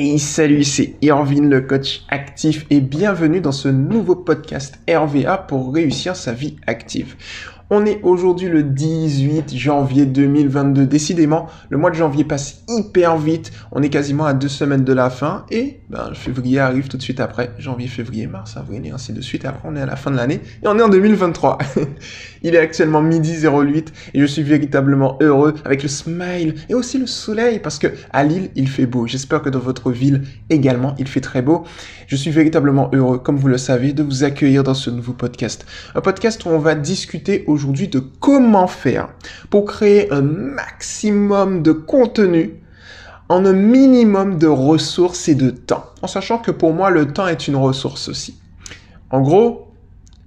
Et 0.00 0.18
salut, 0.18 0.64
c'est 0.64 0.96
Irvine 1.02 1.48
le 1.48 1.60
coach 1.60 2.02
actif 2.08 2.66
et 2.68 2.80
bienvenue 2.80 3.40
dans 3.40 3.52
ce 3.52 3.68
nouveau 3.68 4.16
podcast 4.16 4.80
RVA 4.90 5.38
pour 5.38 5.72
réussir 5.72 6.16
sa 6.16 6.32
vie 6.32 6.56
active. 6.66 7.14
On 7.70 7.86
est 7.86 8.00
aujourd'hui 8.02 8.48
le 8.48 8.62
18 8.62 9.56
janvier 9.56 10.04
2022. 10.04 10.84
Décidément, 10.84 11.46
le 11.70 11.78
mois 11.78 11.90
de 11.90 11.94
janvier 11.94 12.22
passe 12.22 12.62
hyper 12.68 13.16
vite. 13.16 13.52
On 13.72 13.82
est 13.82 13.88
quasiment 13.88 14.26
à 14.26 14.34
deux 14.34 14.48
semaines 14.48 14.84
de 14.84 14.92
la 14.92 15.08
fin 15.08 15.46
et 15.50 15.80
ben, 15.88 16.10
février 16.12 16.58
arrive 16.60 16.88
tout 16.88 16.98
de 16.98 17.02
suite 17.02 17.20
après. 17.20 17.52
Janvier, 17.58 17.88
février, 17.88 18.26
mars, 18.26 18.58
avril 18.58 18.86
et 18.86 18.90
ainsi 18.90 19.14
de 19.14 19.22
suite. 19.22 19.46
Après, 19.46 19.66
on 19.66 19.76
est 19.76 19.80
à 19.80 19.86
la 19.86 19.96
fin 19.96 20.10
de 20.10 20.16
l'année 20.16 20.40
et 20.62 20.68
on 20.68 20.78
est 20.78 20.82
en 20.82 20.90
2023. 20.90 21.56
Il 22.42 22.54
est 22.54 22.58
actuellement 22.58 23.00
midi 23.00 23.34
08 23.46 23.92
et 24.12 24.20
je 24.20 24.26
suis 24.26 24.42
véritablement 24.42 25.16
heureux 25.22 25.54
avec 25.64 25.82
le 25.82 25.88
smile 25.88 26.56
et 26.68 26.74
aussi 26.74 26.98
le 26.98 27.06
soleil 27.06 27.60
parce 27.60 27.78
que 27.78 27.86
à 28.12 28.24
Lille, 28.24 28.50
il 28.56 28.68
fait 28.68 28.84
beau. 28.84 29.06
J'espère 29.06 29.40
que 29.40 29.48
dans 29.48 29.58
votre 29.58 29.90
ville 29.90 30.24
également, 30.50 30.94
il 30.98 31.08
fait 31.08 31.22
très 31.22 31.40
beau. 31.40 31.64
Je 32.08 32.16
suis 32.16 32.30
véritablement 32.30 32.90
heureux, 32.92 33.18
comme 33.18 33.38
vous 33.38 33.48
le 33.48 33.56
savez, 33.56 33.94
de 33.94 34.02
vous 34.02 34.24
accueillir 34.24 34.62
dans 34.62 34.74
ce 34.74 34.90
nouveau 34.90 35.14
podcast. 35.14 35.64
Un 35.94 36.02
podcast 36.02 36.44
où 36.44 36.50
on 36.50 36.58
va 36.58 36.74
discuter 36.74 37.44
aujourd'hui 37.46 37.53
de 37.56 37.98
comment 38.20 38.66
faire 38.66 39.08
pour 39.50 39.64
créer 39.64 40.12
un 40.12 40.22
maximum 40.22 41.62
de 41.62 41.72
contenu 41.72 42.54
en 43.28 43.44
un 43.46 43.52
minimum 43.52 44.38
de 44.38 44.46
ressources 44.46 45.28
et 45.28 45.34
de 45.34 45.50
temps. 45.50 45.86
En 46.02 46.06
sachant 46.06 46.38
que 46.38 46.50
pour 46.50 46.74
moi, 46.74 46.90
le 46.90 47.12
temps 47.12 47.26
est 47.26 47.48
une 47.48 47.56
ressource 47.56 48.08
aussi. 48.08 48.38
En 49.10 49.20
gros, 49.20 49.72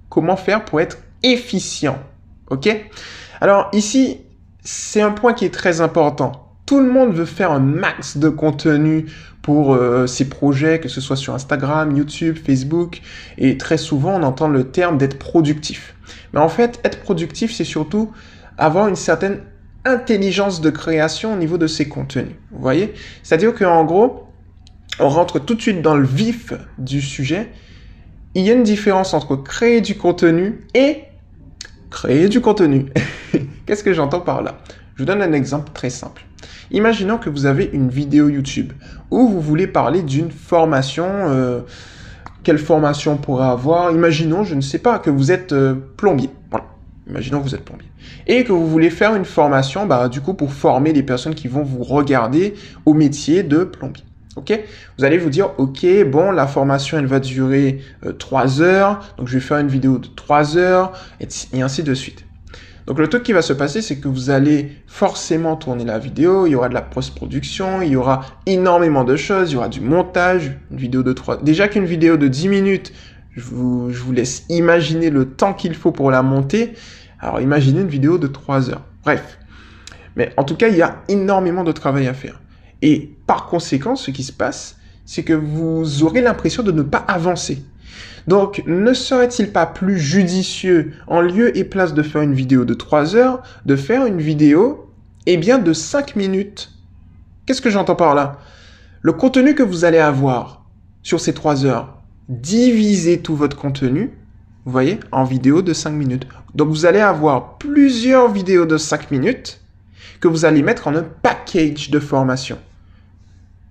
comment 0.08 0.36
faire 0.36 0.64
pour 0.64 0.80
être 0.80 0.98
efficient. 1.22 1.98
OK? 2.50 2.68
Alors 3.40 3.68
ici, 3.72 4.18
c'est 4.62 5.00
un 5.00 5.12
point 5.12 5.34
qui 5.34 5.44
est 5.44 5.54
très 5.54 5.80
important. 5.80 6.32
Tout 6.66 6.80
le 6.80 6.90
monde 6.90 7.14
veut 7.14 7.24
faire 7.24 7.52
un 7.52 7.60
max 7.60 8.16
de 8.16 8.28
contenu 8.28 9.06
pour 9.42 9.74
euh, 9.74 10.06
ses 10.06 10.28
projets, 10.28 10.80
que 10.80 10.88
ce 10.88 11.00
soit 11.00 11.16
sur 11.16 11.34
Instagram, 11.34 11.96
YouTube, 11.96 12.36
Facebook. 12.36 13.00
Et 13.38 13.56
très 13.56 13.78
souvent, 13.78 14.14
on 14.16 14.22
entend 14.22 14.48
le 14.48 14.64
terme 14.64 14.98
d'être 14.98 15.18
productif. 15.18 15.94
Mais 16.32 16.40
en 16.40 16.48
fait, 16.48 16.80
être 16.84 17.00
productif, 17.00 17.52
c'est 17.52 17.64
surtout 17.64 18.12
avoir 18.56 18.88
une 18.88 18.96
certaine 18.96 19.40
intelligence 19.84 20.60
de 20.60 20.70
création 20.70 21.34
au 21.34 21.36
niveau 21.36 21.58
de 21.58 21.66
ses 21.66 21.88
contenus. 21.88 22.34
Vous 22.50 22.60
voyez? 22.60 22.94
C'est-à-dire 23.22 23.54
qu'en 23.54 23.84
gros, 23.84 24.26
on 25.00 25.08
rentre 25.08 25.38
tout 25.38 25.54
de 25.54 25.60
suite 25.60 25.82
dans 25.82 25.96
le 25.96 26.06
vif 26.06 26.52
du 26.78 27.00
sujet. 27.00 27.50
Il 28.34 28.44
y 28.44 28.50
a 28.50 28.54
une 28.54 28.62
différence 28.62 29.14
entre 29.14 29.36
créer 29.36 29.80
du 29.80 29.96
contenu 29.96 30.66
et 30.74 31.04
créer 31.90 32.28
du 32.28 32.40
contenu. 32.40 32.86
Qu'est-ce 33.66 33.84
que 33.84 33.94
j'entends 33.94 34.20
par 34.20 34.42
là? 34.42 34.58
Je 34.94 35.02
vous 35.02 35.06
donne 35.06 35.22
un 35.22 35.32
exemple 35.32 35.70
très 35.72 35.90
simple. 35.90 36.24
Imaginons 36.70 37.18
que 37.18 37.30
vous 37.30 37.46
avez 37.46 37.70
une 37.72 37.88
vidéo 37.88 38.28
YouTube 38.28 38.72
où 39.10 39.28
vous 39.28 39.40
voulez 39.40 39.66
parler 39.66 40.02
d'une 40.02 40.30
formation. 40.30 41.06
Euh, 41.08 41.60
quelle 42.48 42.56
formation 42.56 43.12
on 43.12 43.16
pourrait 43.18 43.48
avoir 43.48 43.92
Imaginons, 43.92 44.42
je 44.42 44.54
ne 44.54 44.62
sais 44.62 44.78
pas, 44.78 44.98
que 44.98 45.10
vous 45.10 45.30
êtes 45.30 45.52
euh, 45.52 45.74
plombier. 45.98 46.30
Voilà. 46.50 46.64
Imaginons 47.06 47.40
que 47.40 47.44
vous 47.44 47.54
êtes 47.54 47.62
plombier. 47.62 47.90
Et 48.26 48.42
que 48.42 48.52
vous 48.52 48.66
voulez 48.66 48.88
faire 48.88 49.14
une 49.14 49.26
formation, 49.26 49.84
bah, 49.84 50.08
du 50.08 50.22
coup, 50.22 50.32
pour 50.32 50.54
former 50.54 50.94
les 50.94 51.02
personnes 51.02 51.34
qui 51.34 51.46
vont 51.46 51.62
vous 51.62 51.84
regarder 51.84 52.54
au 52.86 52.94
métier 52.94 53.42
de 53.42 53.64
plombier. 53.64 54.02
Ok? 54.36 54.58
Vous 54.96 55.04
allez 55.04 55.18
vous 55.18 55.28
dire, 55.28 55.50
ok, 55.58 55.86
bon, 56.10 56.30
la 56.30 56.46
formation, 56.46 56.96
elle 56.96 57.04
va 57.04 57.20
durer 57.20 57.82
euh, 58.06 58.12
3 58.12 58.62
heures, 58.62 59.14
donc 59.18 59.28
je 59.28 59.34
vais 59.34 59.44
faire 59.44 59.58
une 59.58 59.68
vidéo 59.68 59.98
de 59.98 60.08
3 60.08 60.56
heures, 60.56 60.92
et 61.20 61.60
ainsi 61.60 61.82
de 61.82 61.92
suite. 61.92 62.24
Donc 62.88 62.98
le 62.98 63.06
truc 63.06 63.22
qui 63.22 63.34
va 63.34 63.42
se 63.42 63.52
passer, 63.52 63.82
c'est 63.82 63.96
que 63.96 64.08
vous 64.08 64.30
allez 64.30 64.72
forcément 64.86 65.56
tourner 65.56 65.84
la 65.84 65.98
vidéo, 65.98 66.46
il 66.46 66.52
y 66.52 66.54
aura 66.54 66.70
de 66.70 66.74
la 66.74 66.80
post-production, 66.80 67.82
il 67.82 67.90
y 67.90 67.96
aura 67.96 68.24
énormément 68.46 69.04
de 69.04 69.14
choses, 69.14 69.50
il 69.50 69.54
y 69.54 69.56
aura 69.58 69.68
du 69.68 69.82
montage, 69.82 70.56
une 70.70 70.78
vidéo 70.78 71.02
de 71.02 71.12
3... 71.12 71.42
Déjà 71.42 71.68
qu'une 71.68 71.84
vidéo 71.84 72.16
de 72.16 72.28
10 72.28 72.48
minutes, 72.48 72.94
je 73.36 73.42
vous, 73.42 73.90
je 73.90 74.02
vous 74.02 74.12
laisse 74.12 74.46
imaginer 74.48 75.10
le 75.10 75.26
temps 75.26 75.52
qu'il 75.52 75.74
faut 75.74 75.92
pour 75.92 76.10
la 76.10 76.22
monter. 76.22 76.72
Alors 77.20 77.42
imaginez 77.42 77.82
une 77.82 77.88
vidéo 77.88 78.16
de 78.16 78.26
3 78.26 78.70
heures. 78.70 78.84
Bref. 79.04 79.38
Mais 80.16 80.32
en 80.38 80.44
tout 80.44 80.56
cas, 80.56 80.68
il 80.68 80.76
y 80.76 80.82
a 80.82 81.02
énormément 81.08 81.64
de 81.64 81.72
travail 81.72 82.06
à 82.06 82.14
faire. 82.14 82.40
Et 82.80 83.10
par 83.26 83.48
conséquent, 83.48 83.96
ce 83.96 84.10
qui 84.10 84.22
se 84.22 84.32
passe, 84.32 84.78
c'est 85.04 85.24
que 85.24 85.34
vous 85.34 86.04
aurez 86.04 86.22
l'impression 86.22 86.62
de 86.62 86.72
ne 86.72 86.82
pas 86.82 87.04
avancer. 87.06 87.62
Donc, 88.26 88.62
ne 88.66 88.92
serait-il 88.92 89.52
pas 89.52 89.66
plus 89.66 89.98
judicieux, 89.98 90.92
en 91.06 91.20
lieu 91.20 91.56
et 91.56 91.64
place 91.64 91.94
de 91.94 92.02
faire 92.02 92.22
une 92.22 92.34
vidéo 92.34 92.64
de 92.64 92.74
3 92.74 93.16
heures, 93.16 93.42
de 93.64 93.74
faire 93.74 94.04
une 94.04 94.20
vidéo, 94.20 94.90
eh 95.26 95.38
bien, 95.38 95.58
de 95.58 95.72
5 95.72 96.14
minutes? 96.14 96.70
Qu'est-ce 97.46 97.62
que 97.62 97.70
j'entends 97.70 97.94
par 97.96 98.14
là? 98.14 98.38
Le 99.00 99.12
contenu 99.12 99.54
que 99.54 99.62
vous 99.62 99.84
allez 99.86 99.98
avoir 99.98 100.66
sur 101.02 101.20
ces 101.20 101.32
3 101.32 101.64
heures, 101.64 102.02
divisez 102.28 103.20
tout 103.20 103.34
votre 103.34 103.56
contenu, 103.56 104.10
voyez, 104.66 105.00
en 105.10 105.24
vidéo 105.24 105.62
de 105.62 105.72
5 105.72 105.90
minutes. 105.92 106.26
Donc, 106.54 106.68
vous 106.68 106.84
allez 106.84 107.00
avoir 107.00 107.56
plusieurs 107.56 108.30
vidéos 108.30 108.66
de 108.66 108.76
5 108.76 109.10
minutes 109.10 109.60
que 110.20 110.28
vous 110.28 110.44
allez 110.44 110.62
mettre 110.62 110.88
en 110.88 110.94
un 110.96 111.04
package 111.22 111.90
de 111.90 111.98
formation. 111.98 112.58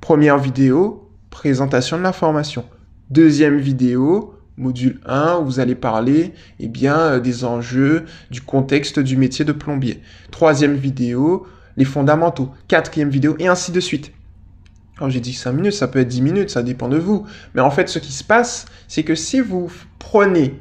Première 0.01 0.39
vidéo, 0.39 1.09
présentation 1.29 1.97
de 1.97 2.03
la 2.03 2.13
formation. 2.13 2.65
Deuxième 3.09 3.57
vidéo, 3.57 4.33
module 4.57 4.99
1 5.05 5.37
où 5.37 5.45
vous 5.45 5.59
allez 5.61 5.75
parler 5.75 6.33
eh 6.59 6.69
euh, 6.83 7.21
des 7.21 7.45
enjeux 7.45 8.03
du 8.31 8.41
contexte 8.41 8.99
du 8.99 9.15
métier 9.15 9.45
de 9.45 9.53
plombier. 9.53 10.01
Troisième 10.29 10.75
vidéo, 10.75 11.47
les 11.77 11.85
fondamentaux. 11.85 12.51
Quatrième 12.67 13.09
vidéo, 13.09 13.37
et 13.39 13.47
ainsi 13.47 13.71
de 13.71 13.79
suite. 13.79 14.11
Alors 14.97 15.09
j'ai 15.09 15.21
dit 15.21 15.31
5 15.31 15.53
minutes, 15.53 15.71
ça 15.71 15.87
peut 15.87 15.99
être 15.99 16.09
10 16.09 16.21
minutes, 16.21 16.49
ça 16.49 16.63
dépend 16.63 16.89
de 16.89 16.97
vous. 16.97 17.25
Mais 17.53 17.61
en 17.61 17.71
fait, 17.71 17.87
ce 17.87 17.99
qui 17.99 18.11
se 18.11 18.25
passe, 18.25 18.65
c'est 18.89 19.03
que 19.03 19.15
si 19.15 19.39
vous 19.39 19.71
prenez, 19.99 20.59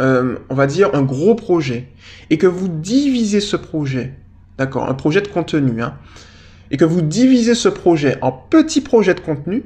euh, 0.00 0.38
on 0.48 0.56
va 0.56 0.66
dire, 0.66 0.90
un 0.92 1.02
gros 1.02 1.36
projet, 1.36 1.88
et 2.30 2.38
que 2.38 2.48
vous 2.48 2.66
divisez 2.66 3.40
ce 3.40 3.56
projet, 3.56 4.14
d'accord, 4.58 4.88
un 4.88 4.94
projet 4.94 5.20
de 5.20 5.28
contenu, 5.28 5.82
hein, 5.82 5.94
et 6.72 6.76
que 6.76 6.84
vous 6.84 7.00
divisez 7.00 7.54
ce 7.54 7.68
projet 7.68 8.18
en 8.22 8.32
petits 8.32 8.80
projets 8.80 9.14
de 9.14 9.20
contenu, 9.20 9.62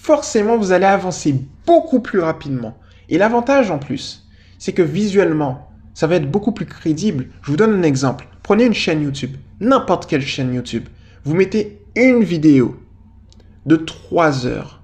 forcément, 0.00 0.56
vous 0.56 0.72
allez 0.72 0.86
avancer 0.86 1.34
beaucoup 1.66 2.00
plus 2.00 2.20
rapidement. 2.20 2.78
Et 3.08 3.18
l'avantage 3.18 3.70
en 3.70 3.78
plus, 3.78 4.26
c'est 4.58 4.72
que 4.72 4.82
visuellement, 4.82 5.70
ça 5.92 6.06
va 6.06 6.16
être 6.16 6.30
beaucoup 6.30 6.52
plus 6.52 6.66
crédible. 6.66 7.28
Je 7.42 7.50
vous 7.50 7.56
donne 7.56 7.74
un 7.74 7.82
exemple. 7.82 8.28
Prenez 8.42 8.64
une 8.64 8.74
chaîne 8.74 9.02
YouTube, 9.02 9.36
n'importe 9.60 10.06
quelle 10.06 10.22
chaîne 10.22 10.54
YouTube. 10.54 10.88
Vous 11.24 11.34
mettez 11.34 11.82
une 11.96 12.22
vidéo 12.22 12.80
de 13.66 13.76
3 13.76 14.46
heures. 14.46 14.82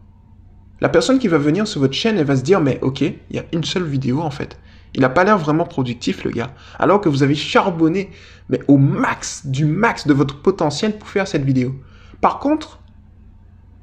La 0.81 0.89
personne 0.89 1.19
qui 1.19 1.29
va 1.29 1.39
venir 1.39 1.67
sur 1.67 1.81
votre 1.81 1.95
chaîne, 1.95 2.19
elle 2.19 2.27
va 2.27 2.37
se 2.37 2.43
dire, 2.43 2.61
mais 2.61 2.79
ok, 2.83 3.01
il 3.01 3.17
y 3.31 3.39
a 3.39 3.45
une 3.53 3.65
seule 3.65 3.85
vidéo 3.85 4.21
en 4.21 4.31
fait. 4.31 4.59
Il 4.95 5.01
n'a 5.01 5.09
pas 5.09 5.25
l'air 5.25 5.39
vraiment 5.39 5.65
productif, 5.65 6.25
le 6.25 6.31
gars. 6.31 6.55
Alors 6.79 7.01
que 7.01 7.09
vous 7.09 7.23
avez 7.23 7.35
charbonné, 7.35 8.11
mais 8.49 8.61
au 8.69 8.77
max, 8.77 9.47
du 9.47 9.65
max 9.65 10.07
de 10.07 10.13
votre 10.13 10.43
potentiel 10.43 10.99
pour 10.99 11.09
faire 11.09 11.27
cette 11.27 11.45
vidéo. 11.45 11.75
Par 12.21 12.39
contre, 12.39 12.81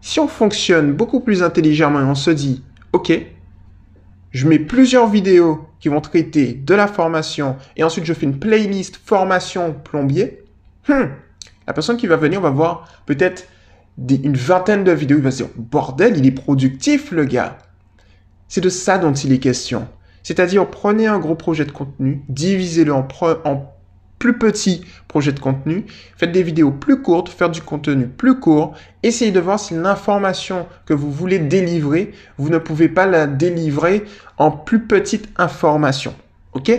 si 0.02 0.20
on 0.20 0.28
fonctionne 0.28 0.94
beaucoup 0.94 1.20
plus 1.20 1.44
intelligemment 1.44 2.02
et 2.02 2.04
on 2.04 2.16
se 2.16 2.32
dit, 2.32 2.64
OK, 2.94 3.14
je 4.32 4.48
mets 4.48 4.60
plusieurs 4.60 5.08
vidéos 5.08 5.68
qui 5.80 5.90
vont 5.90 6.02
traiter 6.02 6.54
de 6.54 6.74
la 6.74 6.88
formation 6.88 7.56
et 7.76 7.84
ensuite 7.84 8.06
je 8.06 8.14
fais 8.14 8.26
une 8.26 8.40
playlist 8.40 9.00
formation 9.04 9.74
plombier, 9.74 10.44
hmm, 10.88 11.06
la 11.68 11.74
personne 11.74 11.98
qui 11.98 12.08
va 12.08 12.18
venir 12.18 12.42
va 12.42 12.50
voir 12.50 12.88
peut-être 13.06 13.48
une 14.10 14.36
vingtaine 14.36 14.84
de 14.84 14.92
vidéos, 14.92 15.18
il 15.18 15.24
va 15.24 15.32
se 15.32 15.44
dire, 15.44 15.52
bordel, 15.56 16.18
il 16.18 16.26
est 16.26 16.32
productif 16.32 17.12
le 17.12 17.26
gars. 17.26 17.58
C'est 18.48 18.62
de 18.62 18.70
ça 18.70 18.98
dont 18.98 19.14
il 19.14 19.32
est 19.32 19.40
question. 19.40 19.88
C'est-à-dire, 20.24 20.70
prenez 20.70 21.08
un 21.08 21.20
gros 21.20 21.36
projet 21.36 21.66
de 21.66 21.72
contenu, 21.72 22.24
divisez-le 22.30 22.94
en, 22.94 23.08
en 23.46 23.71
plus 24.22 24.38
petit 24.38 24.82
projet 25.08 25.32
de 25.32 25.40
contenu, 25.40 25.88
faites 26.16 26.32
des 26.32 26.44
vidéos 26.44 26.70
plus 26.70 27.02
courtes, 27.02 27.28
faire 27.28 27.50
du 27.50 27.60
contenu 27.60 28.06
plus 28.06 28.40
court, 28.40 28.76
essayez 29.02 29.32
de 29.32 29.40
voir 29.40 29.60
si 29.60 29.74
l'information 29.74 30.68
que 30.86 30.94
vous 30.94 31.12
voulez 31.12 31.40
délivrer, 31.40 32.12
vous 32.38 32.50
ne 32.50 32.60
pouvez 32.60 32.88
pas 32.88 33.08
la 33.08 33.26
délivrer 33.26 34.04
en 34.38 34.52
plus 34.52 34.82
petite 34.82 35.28
information. 35.38 36.14
OK? 36.54 36.72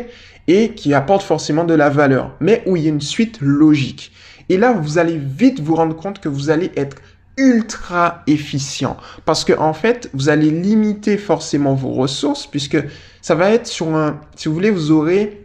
Et 0.47 0.75
qui 0.75 0.94
apporte 0.94 1.25
forcément 1.25 1.65
de 1.65 1.75
la 1.75 1.91
valeur, 1.91 2.31
mais 2.39 2.62
où 2.67 2.77
il 2.77 2.85
y 2.85 2.87
a 2.87 2.91
une 2.91 3.00
suite 3.00 3.39
logique. 3.41 4.12
Et 4.49 4.56
là, 4.56 4.73
vous 4.73 4.99
allez 4.99 5.19
vite 5.19 5.59
vous 5.59 5.75
rendre 5.75 5.97
compte 5.97 6.21
que 6.21 6.29
vous 6.29 6.49
allez 6.49 6.71
être 6.77 6.97
ultra 7.38 8.23
efficient 8.27 8.99
parce 9.25 9.43
que 9.43 9.55
en 9.55 9.73
fait 9.73 10.11
vous 10.12 10.29
allez 10.29 10.50
limiter 10.50 11.17
forcément 11.17 11.75
vos 11.75 11.93
ressources 11.93 12.47
puisque 12.47 12.77
ça 13.23 13.35
va 13.35 13.50
être 13.53 13.67
sur 13.67 13.88
un 13.97 14.21
si 14.37 14.49
vous 14.49 14.55
voulez 14.55 14.71
vous 14.71 14.91
aurez 14.91 15.42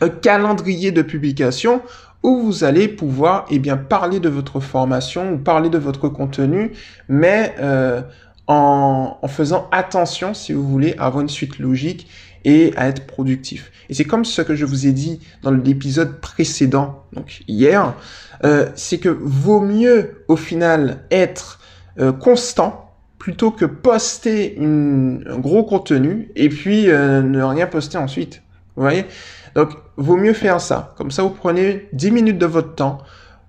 un 0.00 0.08
calendrier 0.08 0.92
de 0.92 1.02
publication 1.02 1.82
où 2.22 2.40
vous 2.40 2.64
allez 2.64 2.88
pouvoir 2.88 3.44
eh 3.50 3.58
bien, 3.58 3.76
parler 3.76 4.18
de 4.18 4.28
votre 4.28 4.58
formation 4.58 5.34
ou 5.34 5.38
parler 5.38 5.68
de 5.68 5.78
votre 5.78 6.08
contenu, 6.08 6.72
mais 7.08 7.54
euh, 7.60 8.00
en, 8.46 9.18
en, 9.20 9.28
faisant 9.28 9.68
attention, 9.72 10.32
si 10.32 10.52
vous 10.52 10.66
voulez, 10.66 10.94
à 10.98 11.06
avoir 11.06 11.22
une 11.22 11.28
suite 11.28 11.58
logique 11.58 12.08
et 12.44 12.72
à 12.76 12.88
être 12.88 13.06
productif. 13.06 13.70
Et 13.88 13.94
c'est 13.94 14.04
comme 14.04 14.24
ce 14.24 14.42
que 14.42 14.54
je 14.54 14.64
vous 14.64 14.86
ai 14.86 14.92
dit 14.92 15.20
dans 15.42 15.50
l'épisode 15.50 16.20
précédent, 16.20 17.04
donc 17.12 17.42
hier, 17.46 17.94
euh, 18.44 18.68
c'est 18.74 18.98
que 18.98 19.08
vaut 19.08 19.60
mieux 19.60 20.24
au 20.28 20.36
final 20.36 21.04
être 21.10 21.60
euh, 21.98 22.12
constant 22.12 22.92
plutôt 23.18 23.50
que 23.50 23.64
poster 23.64 24.56
une, 24.56 25.24
un 25.30 25.38
gros 25.38 25.64
contenu 25.64 26.30
et 26.36 26.48
puis 26.48 26.90
euh, 26.90 27.22
ne 27.22 27.42
rien 27.42 27.66
poster 27.66 27.96
ensuite. 27.96 28.42
Vous 28.76 28.82
voyez? 28.82 29.06
Donc, 29.54 29.70
vaut 29.96 30.16
mieux 30.16 30.32
faire 30.32 30.60
ça. 30.60 30.94
Comme 30.96 31.10
ça, 31.10 31.22
vous 31.22 31.30
prenez 31.30 31.88
10 31.92 32.10
minutes 32.10 32.38
de 32.38 32.46
votre 32.46 32.74
temps 32.74 32.98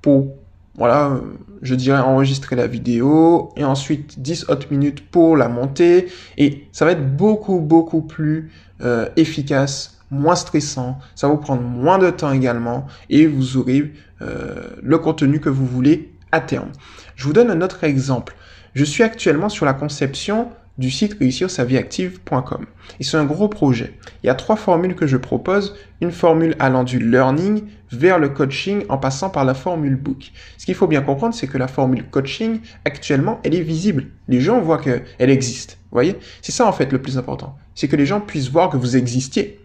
pour, 0.01 0.35
voilà, 0.75 1.19
je 1.61 1.75
dirais 1.75 1.99
enregistrer 1.99 2.55
la 2.55 2.67
vidéo 2.67 3.49
et 3.57 3.63
ensuite 3.63 4.19
10 4.19 4.49
autres 4.49 4.67
minutes 4.71 5.09
pour 5.09 5.35
la 5.35 5.49
monter. 5.49 6.07
Et 6.37 6.67
ça 6.71 6.85
va 6.85 6.91
être 6.91 7.15
beaucoup, 7.15 7.59
beaucoup 7.59 8.01
plus 8.01 8.51
euh, 8.81 9.07
efficace, 9.15 9.99
moins 10.11 10.35
stressant. 10.35 10.99
Ça 11.15 11.27
va 11.27 11.33
vous 11.33 11.39
prendre 11.39 11.61
moins 11.61 11.97
de 11.97 12.09
temps 12.09 12.31
également 12.31 12.85
et 13.09 13.25
vous 13.25 13.57
aurez 13.57 13.93
euh, 14.21 14.67
le 14.81 14.97
contenu 14.97 15.39
que 15.39 15.49
vous 15.49 15.65
voulez 15.65 16.13
à 16.31 16.39
terme. 16.39 16.69
Je 17.15 17.25
vous 17.25 17.33
donne 17.33 17.49
un 17.49 17.61
autre 17.61 17.83
exemple. 17.83 18.35
Je 18.73 18.83
suis 18.83 19.03
actuellement 19.03 19.49
sur 19.49 19.65
la 19.65 19.73
conception 19.73 20.49
du 20.77 20.91
site 20.91 21.17
réussir 21.19 21.49
sa 21.49 21.63
vie 21.63 21.77
active.com. 21.77 22.65
Et 22.99 23.03
c'est 23.03 23.17
un 23.17 23.25
gros 23.25 23.47
projet. 23.47 23.93
Il 24.23 24.27
y 24.27 24.29
a 24.29 24.35
trois 24.35 24.55
formules 24.55 24.95
que 24.95 25.07
je 25.07 25.17
propose. 25.17 25.75
Une 26.01 26.11
formule 26.11 26.55
allant 26.59 26.83
du 26.83 26.99
learning 26.99 27.63
vers 27.91 28.19
le 28.19 28.29
coaching 28.29 28.83
en 28.89 28.97
passant 28.97 29.29
par 29.29 29.45
la 29.45 29.53
formule 29.53 29.95
book. 29.95 30.31
Ce 30.57 30.65
qu'il 30.65 30.75
faut 30.75 30.87
bien 30.87 31.01
comprendre, 31.01 31.33
c'est 31.33 31.47
que 31.47 31.57
la 31.57 31.67
formule 31.67 32.03
coaching, 32.09 32.59
actuellement, 32.83 33.39
elle 33.43 33.55
est 33.55 33.61
visible. 33.61 34.07
Les 34.27 34.41
gens 34.41 34.59
voient 34.59 34.79
qu'elle 34.79 35.29
existe. 35.29 35.77
Vous 35.83 35.95
voyez? 35.95 36.17
C'est 36.41 36.51
ça, 36.51 36.67
en 36.67 36.73
fait, 36.73 36.91
le 36.91 37.01
plus 37.01 37.17
important. 37.17 37.57
C'est 37.73 37.87
que 37.87 37.95
les 37.95 38.05
gens 38.05 38.19
puissent 38.19 38.49
voir 38.49 38.69
que 38.69 38.77
vous 38.77 38.97
existiez. 38.97 39.59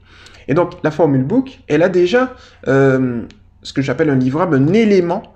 Et 0.46 0.54
donc, 0.54 0.74
la 0.84 0.90
formule 0.90 1.24
book, 1.24 1.60
elle 1.66 1.82
a 1.82 1.88
déjà 1.88 2.34
euh, 2.68 3.22
ce 3.62 3.72
que 3.72 3.82
j'appelle 3.82 4.10
un 4.10 4.16
livrable, 4.16 4.56
un 4.56 4.72
élément 4.72 5.34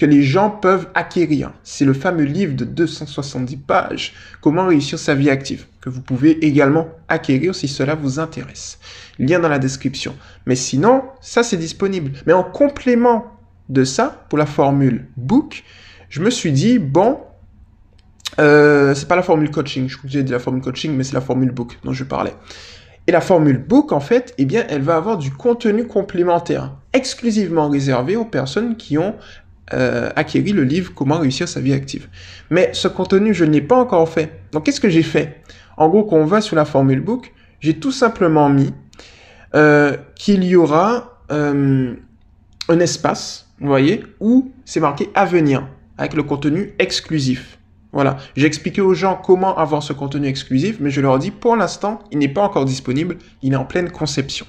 que 0.00 0.06
les 0.06 0.22
gens 0.22 0.48
peuvent 0.48 0.88
acquérir. 0.94 1.52
C'est 1.62 1.84
le 1.84 1.92
fameux 1.92 2.24
livre 2.24 2.56
de 2.56 2.64
270 2.64 3.58
pages, 3.58 4.14
Comment 4.40 4.66
réussir 4.66 4.98
sa 4.98 5.14
vie 5.14 5.28
active, 5.28 5.66
que 5.82 5.90
vous 5.90 6.00
pouvez 6.00 6.42
également 6.42 6.88
acquérir 7.08 7.54
si 7.54 7.68
cela 7.68 7.96
vous 7.96 8.18
intéresse. 8.18 8.78
Lien 9.18 9.40
dans 9.40 9.50
la 9.50 9.58
description. 9.58 10.16
Mais 10.46 10.56
sinon, 10.56 11.02
ça 11.20 11.42
c'est 11.42 11.58
disponible. 11.58 12.12
Mais 12.24 12.32
en 12.32 12.42
complément 12.42 13.26
de 13.68 13.84
ça, 13.84 14.24
pour 14.30 14.38
la 14.38 14.46
formule 14.46 15.06
book, 15.18 15.64
je 16.08 16.22
me 16.22 16.30
suis 16.30 16.52
dit, 16.52 16.78
bon, 16.78 17.18
euh, 18.38 18.94
c'est 18.94 19.06
pas 19.06 19.16
la 19.16 19.22
formule 19.22 19.50
coaching, 19.50 19.86
je 19.86 19.98
que 19.98 20.08
j'ai 20.08 20.22
dit 20.22 20.32
la 20.32 20.38
formule 20.38 20.62
coaching, 20.62 20.96
mais 20.96 21.04
c'est 21.04 21.12
la 21.12 21.20
formule 21.20 21.50
book 21.50 21.78
dont 21.84 21.92
je 21.92 22.04
parlais. 22.04 22.32
Et 23.06 23.12
la 23.12 23.20
formule 23.20 23.58
book, 23.58 23.92
en 23.92 24.00
fait, 24.00 24.34
eh 24.38 24.44
bien, 24.44 24.64
elle 24.68 24.82
va 24.82 24.96
avoir 24.96 25.18
du 25.18 25.32
contenu 25.32 25.86
complémentaire, 25.86 26.76
exclusivement 26.92 27.68
réservé 27.68 28.14
aux 28.16 28.24
personnes 28.24 28.76
qui 28.76 28.98
ont 28.98 29.16
euh, 29.72 30.10
acquérir 30.16 30.54
le 30.54 30.64
livre 30.64 30.92
Comment 30.94 31.18
réussir 31.18 31.48
sa 31.48 31.60
vie 31.60 31.72
active. 31.72 32.08
Mais 32.50 32.70
ce 32.72 32.88
contenu, 32.88 33.34
je 33.34 33.44
ne 33.44 33.52
l'ai 33.52 33.60
pas 33.60 33.76
encore 33.76 34.08
fait. 34.08 34.40
Donc, 34.52 34.64
qu'est-ce 34.64 34.80
que 34.80 34.88
j'ai 34.88 35.02
fait? 35.02 35.42
En 35.76 35.88
gros, 35.88 36.04
quand 36.04 36.16
on 36.16 36.26
va 36.26 36.40
sur 36.40 36.56
la 36.56 36.64
formule 36.64 37.00
book, 37.00 37.32
j'ai 37.60 37.74
tout 37.74 37.92
simplement 37.92 38.48
mis 38.48 38.72
euh, 39.54 39.96
qu'il 40.14 40.44
y 40.44 40.56
aura 40.56 41.22
euh, 41.30 41.94
un 42.68 42.80
espace, 42.80 43.48
vous 43.60 43.68
voyez, 43.68 44.04
où 44.20 44.52
c'est 44.64 44.80
marqué 44.80 45.10
à 45.14 45.24
venir, 45.24 45.66
avec 45.98 46.14
le 46.14 46.22
contenu 46.22 46.72
exclusif. 46.78 47.58
Voilà, 47.92 48.18
j'ai 48.36 48.46
expliqué 48.46 48.80
aux 48.80 48.94
gens 48.94 49.16
comment 49.16 49.56
avoir 49.58 49.82
ce 49.82 49.92
contenu 49.92 50.28
exclusif, 50.28 50.76
mais 50.80 50.90
je 50.90 51.00
leur 51.00 51.18
dis 51.18 51.32
pour 51.32 51.56
l'instant, 51.56 52.00
il 52.12 52.18
n'est 52.18 52.28
pas 52.28 52.42
encore 52.42 52.64
disponible, 52.64 53.16
il 53.42 53.52
est 53.52 53.56
en 53.56 53.64
pleine 53.64 53.90
conception. 53.90 54.46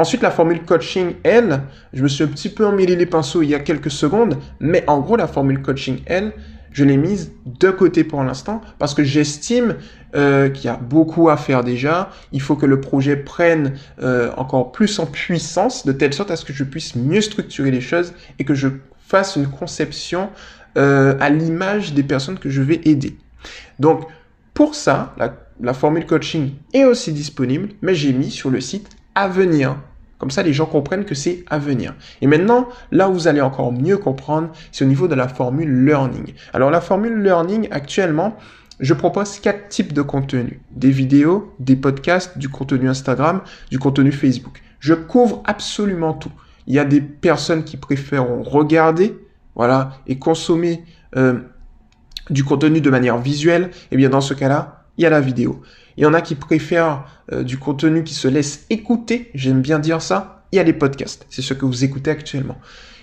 Ensuite, 0.00 0.22
la 0.22 0.30
formule 0.30 0.62
coaching 0.62 1.16
L, 1.24 1.60
je 1.92 2.02
me 2.02 2.08
suis 2.08 2.24
un 2.24 2.28
petit 2.28 2.48
peu 2.48 2.64
emmêlé 2.64 2.96
les 2.96 3.04
pinceaux 3.04 3.42
il 3.42 3.50
y 3.50 3.54
a 3.54 3.58
quelques 3.58 3.90
secondes, 3.90 4.38
mais 4.58 4.82
en 4.86 5.00
gros, 5.00 5.14
la 5.14 5.26
formule 5.26 5.60
coaching 5.60 5.98
L, 6.06 6.32
je 6.72 6.84
l'ai 6.84 6.96
mise 6.96 7.32
de 7.44 7.68
côté 7.68 8.02
pour 8.02 8.24
l'instant 8.24 8.62
parce 8.78 8.94
que 8.94 9.04
j'estime 9.04 9.76
euh, 10.14 10.48
qu'il 10.48 10.64
y 10.64 10.68
a 10.68 10.78
beaucoup 10.78 11.28
à 11.28 11.36
faire 11.36 11.62
déjà. 11.62 12.08
Il 12.32 12.40
faut 12.40 12.56
que 12.56 12.64
le 12.64 12.80
projet 12.80 13.14
prenne 13.14 13.74
euh, 14.02 14.30
encore 14.38 14.72
plus 14.72 14.98
en 15.00 15.04
puissance 15.04 15.84
de 15.84 15.92
telle 15.92 16.14
sorte 16.14 16.30
à 16.30 16.36
ce 16.36 16.46
que 16.46 16.54
je 16.54 16.64
puisse 16.64 16.96
mieux 16.96 17.20
structurer 17.20 17.70
les 17.70 17.82
choses 17.82 18.14
et 18.38 18.44
que 18.44 18.54
je 18.54 18.68
fasse 19.06 19.36
une 19.36 19.48
conception 19.48 20.30
euh, 20.78 21.14
à 21.20 21.28
l'image 21.28 21.92
des 21.92 22.04
personnes 22.04 22.38
que 22.38 22.48
je 22.48 22.62
vais 22.62 22.80
aider. 22.86 23.18
Donc, 23.78 24.06
pour 24.54 24.74
ça, 24.74 25.14
la, 25.18 25.36
la 25.60 25.74
formule 25.74 26.06
coaching 26.06 26.52
est 26.72 26.84
aussi 26.84 27.12
disponible, 27.12 27.68
mais 27.82 27.94
j'ai 27.94 28.14
mis 28.14 28.30
sur 28.30 28.48
le 28.48 28.62
site 28.62 28.88
à 29.14 29.28
venir 29.28 29.76
comme 30.20 30.30
ça, 30.30 30.42
les 30.42 30.52
gens 30.52 30.66
comprennent 30.66 31.06
que 31.06 31.14
c'est 31.14 31.44
à 31.48 31.58
venir. 31.58 31.94
Et 32.20 32.26
maintenant, 32.26 32.68
là 32.92 33.08
où 33.08 33.14
vous 33.14 33.26
allez 33.26 33.40
encore 33.40 33.72
mieux 33.72 33.96
comprendre, 33.96 34.50
c'est 34.70 34.84
au 34.84 34.88
niveau 34.88 35.08
de 35.08 35.14
la 35.14 35.28
formule 35.28 35.86
learning. 35.86 36.34
Alors, 36.52 36.70
la 36.70 36.82
formule 36.82 37.22
learning, 37.22 37.68
actuellement, 37.70 38.36
je 38.80 38.92
propose 38.92 39.40
quatre 39.40 39.68
types 39.68 39.94
de 39.94 40.02
contenu. 40.02 40.60
Des 40.72 40.90
vidéos, 40.90 41.54
des 41.58 41.74
podcasts, 41.74 42.36
du 42.36 42.50
contenu 42.50 42.86
Instagram, 42.86 43.40
du 43.70 43.78
contenu 43.78 44.12
Facebook. 44.12 44.62
Je 44.78 44.92
couvre 44.92 45.42
absolument 45.46 46.12
tout. 46.12 46.32
Il 46.66 46.74
y 46.74 46.78
a 46.78 46.84
des 46.84 47.00
personnes 47.00 47.64
qui 47.64 47.78
préfèrent 47.78 48.28
regarder, 48.28 49.18
voilà, 49.54 49.92
et 50.06 50.18
consommer 50.18 50.84
euh, 51.16 51.40
du 52.28 52.44
contenu 52.44 52.82
de 52.82 52.90
manière 52.90 53.16
visuelle. 53.16 53.70
Et 53.72 53.92
eh 53.92 53.96
bien, 53.96 54.10
dans 54.10 54.20
ce 54.20 54.34
cas-là, 54.34 54.79
il 55.00 55.04
y 55.04 55.06
a 55.06 55.10
la 55.10 55.22
vidéo. 55.22 55.62
Il 55.96 56.02
y 56.02 56.06
en 56.06 56.12
a 56.12 56.20
qui 56.20 56.34
préfèrent 56.34 57.06
euh, 57.32 57.42
du 57.42 57.56
contenu 57.56 58.04
qui 58.04 58.12
se 58.12 58.28
laisse 58.28 58.66
écouter, 58.68 59.30
j'aime 59.32 59.62
bien 59.62 59.78
dire 59.78 60.02
ça. 60.02 60.44
Il 60.52 60.56
y 60.56 60.58
a 60.58 60.62
les 60.62 60.74
podcasts, 60.74 61.26
c'est 61.30 61.40
ce 61.40 61.54
que 61.54 61.64
vous 61.64 61.84
écoutez 61.84 62.10
actuellement. 62.10 62.58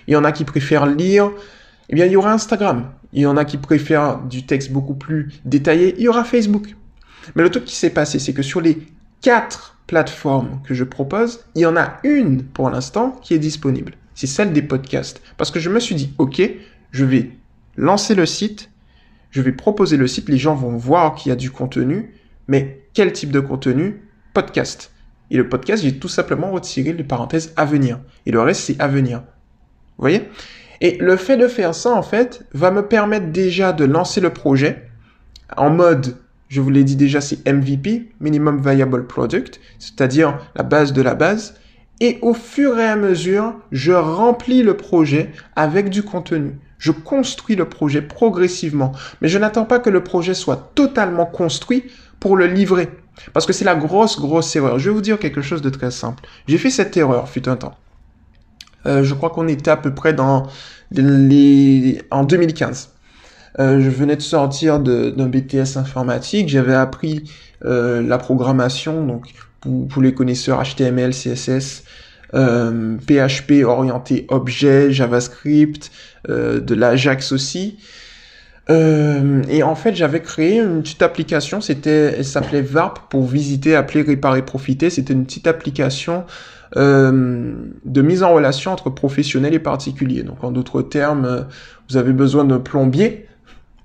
Il 0.06 0.12
y 0.12 0.16
en 0.16 0.22
a 0.22 0.30
qui 0.30 0.44
préfèrent 0.44 0.86
lire, 0.86 1.32
eh 1.88 1.96
bien 1.96 2.06
il 2.06 2.12
y 2.12 2.16
aura 2.16 2.32
Instagram. 2.32 2.92
Il 3.12 3.22
y 3.22 3.26
en 3.26 3.36
a 3.36 3.44
qui 3.44 3.56
préfèrent 3.56 4.20
du 4.20 4.46
texte 4.46 4.70
beaucoup 4.70 4.94
plus 4.94 5.32
détaillé, 5.44 5.96
il 5.98 6.04
y 6.04 6.08
aura 6.08 6.22
Facebook. 6.22 6.76
Mais 7.34 7.42
le 7.42 7.50
truc 7.50 7.64
qui 7.64 7.74
s'est 7.74 7.90
passé, 7.90 8.20
c'est 8.20 8.32
que 8.32 8.42
sur 8.42 8.60
les 8.60 8.78
quatre 9.20 9.76
plateformes 9.88 10.60
que 10.62 10.74
je 10.74 10.84
propose, 10.84 11.40
il 11.56 11.62
y 11.62 11.66
en 11.66 11.76
a 11.76 11.96
une 12.04 12.44
pour 12.44 12.70
l'instant 12.70 13.10
qui 13.22 13.34
est 13.34 13.40
disponible. 13.40 13.94
C'est 14.14 14.28
celle 14.28 14.52
des 14.52 14.62
podcasts. 14.62 15.20
Parce 15.36 15.50
que 15.50 15.58
je 15.58 15.68
me 15.68 15.80
suis 15.80 15.96
dit, 15.96 16.14
ok, 16.18 16.42
je 16.92 17.04
vais 17.04 17.32
lancer 17.76 18.14
le 18.14 18.24
site, 18.24 18.70
je 19.30 19.42
vais 19.42 19.52
proposer 19.52 19.96
le 19.96 20.06
site, 20.06 20.28
les 20.28 20.38
gens 20.38 20.54
vont 20.54 20.76
voir 20.76 21.14
qu'il 21.14 21.30
y 21.30 21.32
a 21.32 21.36
du 21.36 21.50
contenu, 21.50 22.14
mais 22.46 22.82
quel 22.94 23.12
type 23.12 23.30
de 23.30 23.40
contenu 23.40 24.02
Podcast. 24.34 24.92
Et 25.30 25.36
le 25.36 25.48
podcast, 25.48 25.82
j'ai 25.82 25.98
tout 25.98 26.08
simplement 26.08 26.50
retiré 26.50 26.92
les 26.92 27.04
parenthèses 27.04 27.52
à 27.56 27.64
venir. 27.64 28.00
Et 28.24 28.30
le 28.30 28.40
reste, 28.40 28.62
c'est 28.62 28.80
à 28.80 28.88
venir. 28.88 29.18
Vous 29.18 30.02
voyez? 30.02 30.28
Et 30.80 30.96
le 30.98 31.16
fait 31.16 31.36
de 31.36 31.48
faire 31.48 31.74
ça, 31.74 31.92
en 31.92 32.02
fait, 32.02 32.46
va 32.54 32.70
me 32.70 32.86
permettre 32.86 33.26
déjà 33.26 33.72
de 33.72 33.84
lancer 33.84 34.20
le 34.20 34.30
projet 34.30 34.88
en 35.56 35.70
mode, 35.70 36.16
je 36.48 36.60
vous 36.60 36.70
l'ai 36.70 36.84
dit 36.84 36.96
déjà, 36.96 37.20
c'est 37.20 37.46
MVP, 37.50 38.10
Minimum 38.20 38.60
Viable 38.60 39.06
Product, 39.06 39.60
c'est-à-dire 39.78 40.38
la 40.54 40.62
base 40.62 40.92
de 40.92 41.02
la 41.02 41.14
base. 41.14 41.54
Et 42.00 42.18
au 42.22 42.34
fur 42.34 42.78
et 42.78 42.86
à 42.86 42.96
mesure, 42.96 43.54
je 43.72 43.92
remplis 43.92 44.62
le 44.62 44.76
projet 44.76 45.32
avec 45.56 45.90
du 45.90 46.02
contenu. 46.02 46.58
Je 46.78 46.92
construis 46.92 47.56
le 47.56 47.68
projet 47.68 48.02
progressivement. 48.02 48.92
Mais 49.20 49.28
je 49.28 49.38
n'attends 49.38 49.64
pas 49.64 49.78
que 49.78 49.90
le 49.90 50.02
projet 50.02 50.34
soit 50.34 50.72
totalement 50.74 51.26
construit 51.26 51.84
pour 52.20 52.36
le 52.36 52.46
livrer. 52.46 52.88
Parce 53.32 53.46
que 53.46 53.52
c'est 53.52 53.64
la 53.64 53.74
grosse, 53.74 54.18
grosse 54.20 54.54
erreur. 54.54 54.78
Je 54.78 54.90
vais 54.90 54.94
vous 54.94 55.00
dire 55.00 55.18
quelque 55.18 55.42
chose 55.42 55.62
de 55.62 55.70
très 55.70 55.90
simple. 55.90 56.24
J'ai 56.46 56.58
fait 56.58 56.70
cette 56.70 56.96
erreur, 56.96 57.28
fut 57.28 57.48
un 57.48 57.56
temps. 57.56 57.76
Euh, 58.86 59.02
je 59.02 59.14
crois 59.14 59.30
qu'on 59.30 59.48
était 59.48 59.70
à 59.70 59.76
peu 59.76 59.92
près 59.92 60.12
dans 60.12 60.46
en 62.10 62.24
2015. 62.24 62.90
Euh, 63.58 63.80
je 63.80 63.90
venais 63.90 64.16
de 64.16 64.22
sortir 64.22 64.78
d'un 64.78 65.26
BTS 65.26 65.76
informatique. 65.76 66.48
J'avais 66.48 66.74
appris 66.74 67.30
euh, 67.64 68.02
la 68.02 68.18
programmation, 68.18 69.04
donc 69.04 69.34
pour, 69.60 70.00
les 70.00 70.14
connaisseurs 70.14 70.62
HTML, 70.62 71.10
CSS, 71.10 71.82
PHP 72.32 73.64
orienté 73.64 74.26
objet, 74.28 74.92
JavaScript, 74.92 75.90
de 76.26 76.74
l'Ajax 76.74 77.32
aussi. 77.32 77.78
Euh, 78.70 79.42
et 79.48 79.62
en 79.62 79.74
fait, 79.74 79.94
j'avais 79.94 80.20
créé 80.20 80.60
une 80.60 80.82
petite 80.82 81.02
application, 81.02 81.60
c'était, 81.60 82.14
elle 82.18 82.24
s'appelait 82.24 82.60
VARP 82.60 83.08
pour 83.08 83.26
visiter, 83.26 83.74
appeler, 83.74 84.02
réparer, 84.02 84.42
profiter. 84.42 84.90
C'était 84.90 85.14
une 85.14 85.24
petite 85.24 85.46
application 85.46 86.24
euh, 86.76 87.54
de 87.84 88.02
mise 88.02 88.22
en 88.22 88.32
relation 88.32 88.72
entre 88.72 88.90
professionnels 88.90 89.54
et 89.54 89.58
particuliers. 89.58 90.22
Donc, 90.22 90.44
en 90.44 90.50
d'autres 90.50 90.82
termes, 90.82 91.46
vous 91.88 91.96
avez 91.96 92.12
besoin 92.12 92.44
d'un 92.44 92.60
plombier, 92.60 93.26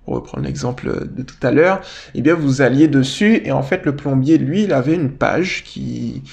pour 0.04 0.16
reprendre 0.16 0.44
l'exemple 0.44 1.08
de 1.08 1.24
tout 1.24 1.36
à 1.44 1.52
l'heure, 1.52 1.80
eh 2.14 2.22
bien, 2.22 2.34
vous 2.34 2.62
alliez 2.62 2.90
dessus 2.90 3.42
et 3.46 3.54
en 3.54 3.64
fait, 3.64 3.86
le 3.86 3.96
plombier, 3.96 4.38
lui, 4.38 4.64
il 4.64 4.74
avait 4.74 4.96
une 4.96 5.12
page 5.12 5.64
qui 5.64 6.24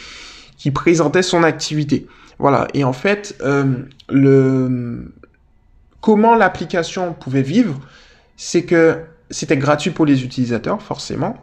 qui 0.61 0.71
présentait 0.71 1.23
son 1.23 1.43
activité. 1.43 2.07
Voilà. 2.39 2.69
Et 2.75 2.85
en 2.85 2.93
fait, 2.93 3.35
euh, 3.41 5.03
comment 6.03 6.35
l'application 6.35 7.15
pouvait 7.15 7.43
vivre 7.43 7.81
c'est 8.37 8.65
que 8.65 8.99
c'était 9.31 9.57
gratuit 9.57 9.91
pour 9.91 10.05
les 10.05 10.23
utilisateurs, 10.23 10.83
forcément, 10.83 11.37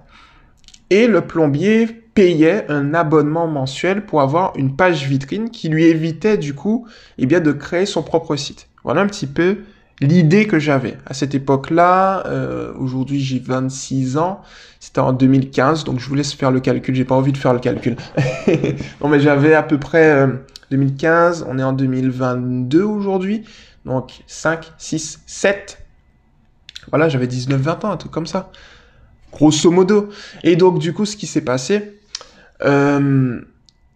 et 0.91 1.07
le 1.07 1.21
plombier 1.21 1.88
payait 1.88 2.65
un 2.69 2.93
abonnement 2.93 3.47
mensuel 3.47 4.05
pour 4.05 4.21
avoir 4.21 4.55
une 4.55 4.75
page 4.75 5.07
vitrine 5.07 5.50
qui 5.50 5.69
lui 5.69 5.86
évitait 5.86 6.38
du 6.38 6.53
coup 6.53 6.88
eh 7.17 7.25
bien, 7.25 7.39
de 7.39 7.51
créer 7.51 7.88
son 7.88 8.03
propre 8.03 8.36
site. 8.36 8.67
Voilà 8.83 9.01
un 9.01 9.07
petit 9.07 9.27
peu 9.27 9.59
l'idée 10.00 10.48
que 10.48 10.60
j'avais 10.60 10.98
à 11.06 11.13
cette 11.13 11.36
époque-là. 11.36 12.25
Euh, 12.27 12.74
aujourd'hui, 12.77 13.20
j'ai 13.20 13.39
26 13.39 14.18
ans. 14.18 14.42
C'était 14.80 15.00
en 15.00 15.13
2015, 15.13 15.84
donc 15.84 16.00
je 16.00 16.08
vous 16.08 16.16
laisse 16.16 16.34
faire 16.34 16.51
le 16.51 16.60
calcul. 16.60 16.96
J'ai 16.96 17.06
pas 17.06 17.16
envie 17.16 17.32
de 17.32 17.38
faire 17.38 17.54
le 17.54 17.60
calcul. 17.60 17.96
non, 19.01 19.10
mais 19.10 19.20
j'avais 19.20 19.54
à 19.54 19.63
peu 19.63 19.80
près 19.80 20.27
2015. 20.72 21.46
On 21.50 21.58
est 21.58 21.63
en 21.63 21.74
2022 21.74 22.84
aujourd'hui, 22.84 23.44
donc 23.86 24.22
5, 24.27 24.72
6, 24.77 25.22
7. 25.25 25.84
Voilà, 26.89 27.10
j'avais 27.10 27.27
19-20 27.27 27.86
ans, 27.86 27.92
un 27.92 27.98
truc 27.98 28.12
comme 28.12 28.27
ça. 28.27 28.51
Grosso 29.32 29.72
modo. 29.72 30.10
Et 30.44 30.56
donc, 30.56 30.80
du 30.80 30.94
coup, 30.94 31.06
ce 31.06 31.18
qui 31.18 31.27
s'est 31.27 31.42
passé, 31.42 32.00
euh, 32.63 33.42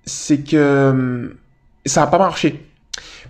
c'est 0.05 0.39
que 0.39 1.36
ça 1.86 2.01
n'a 2.01 2.08
pas 2.08 2.17
marché. 2.17 2.70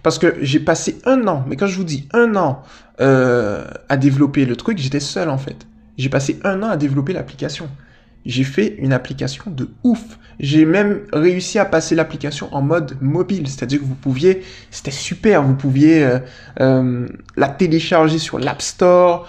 Parce 0.03 0.17
que 0.17 0.35
j'ai 0.41 0.59
passé 0.59 0.99
un 1.05 1.27
an, 1.27 1.43
mais 1.47 1.55
quand 1.55 1.67
je 1.67 1.77
vous 1.77 1.83
dis 1.83 2.07
un 2.13 2.35
an 2.35 2.63
euh, 2.99 3.65
à 3.89 3.97
développer 3.97 4.45
le 4.45 4.55
truc, 4.55 4.77
j'étais 4.77 4.99
seul 4.99 5.29
en 5.29 5.37
fait. 5.37 5.67
J'ai 5.97 6.09
passé 6.09 6.39
un 6.43 6.63
an 6.63 6.69
à 6.69 6.77
développer 6.77 7.13
l'application. 7.13 7.69
J'ai 8.25 8.43
fait 8.43 8.75
une 8.79 8.93
application 8.93 9.45
de 9.47 9.69
ouf. 9.83 10.01
J'ai 10.39 10.65
même 10.65 11.01
réussi 11.13 11.59
à 11.59 11.65
passer 11.65 11.95
l'application 11.95 12.53
en 12.53 12.61
mode 12.61 12.97
mobile, 13.01 13.47
c'est-à-dire 13.47 13.79
que 13.79 13.85
vous 13.85 13.95
pouviez, 13.95 14.43
c'était 14.69 14.91
super, 14.91 15.43
vous 15.43 15.55
pouviez 15.55 16.03
euh, 16.03 16.19
euh, 16.59 17.07
la 17.35 17.49
télécharger 17.49 18.17
sur 18.17 18.39
l'App 18.39 18.61
Store, 18.61 19.27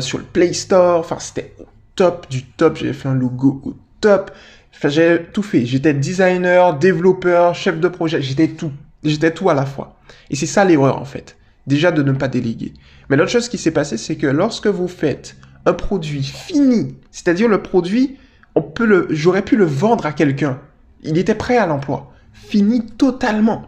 sur 0.00 0.18
le 0.18 0.24
Play 0.24 0.52
Store. 0.52 1.00
Enfin, 1.00 1.18
c'était 1.18 1.54
top 1.96 2.28
du 2.30 2.44
top. 2.44 2.76
J'avais 2.76 2.92
fait 2.92 3.08
un 3.08 3.14
logo 3.14 3.60
au 3.64 3.74
top. 4.00 4.30
Enfin, 4.74 4.88
j'ai 4.88 5.26
tout 5.32 5.42
fait. 5.42 5.66
J'étais 5.66 5.94
designer, 5.94 6.78
développeur, 6.78 7.56
chef 7.56 7.80
de 7.80 7.88
projet. 7.88 8.22
J'étais 8.22 8.48
tout. 8.48 8.70
J'étais 9.04 9.32
tout 9.32 9.48
à 9.50 9.54
la 9.54 9.66
fois. 9.66 9.98
Et 10.30 10.36
c'est 10.36 10.46
ça 10.46 10.64
l'erreur 10.64 11.00
en 11.00 11.04
fait. 11.04 11.36
Déjà 11.66 11.92
de 11.92 12.02
ne 12.02 12.12
pas 12.12 12.28
déléguer. 12.28 12.74
Mais 13.08 13.16
l'autre 13.16 13.30
chose 13.30 13.48
qui 13.48 13.58
s'est 13.58 13.70
passée, 13.70 13.96
c'est 13.96 14.16
que 14.16 14.26
lorsque 14.26 14.66
vous 14.66 14.88
faites 14.88 15.36
un 15.66 15.74
produit 15.74 16.22
fini, 16.22 16.96
c'est-à-dire 17.10 17.48
le 17.48 17.62
produit, 17.62 18.16
on 18.54 18.62
peut 18.62 18.86
le, 18.86 19.06
j'aurais 19.10 19.42
pu 19.42 19.56
le 19.56 19.66
vendre 19.66 20.06
à 20.06 20.12
quelqu'un. 20.12 20.60
Il 21.02 21.18
était 21.18 21.34
prêt 21.34 21.58
à 21.58 21.66
l'emploi. 21.66 22.12
Fini 22.32 22.86
totalement. 22.86 23.66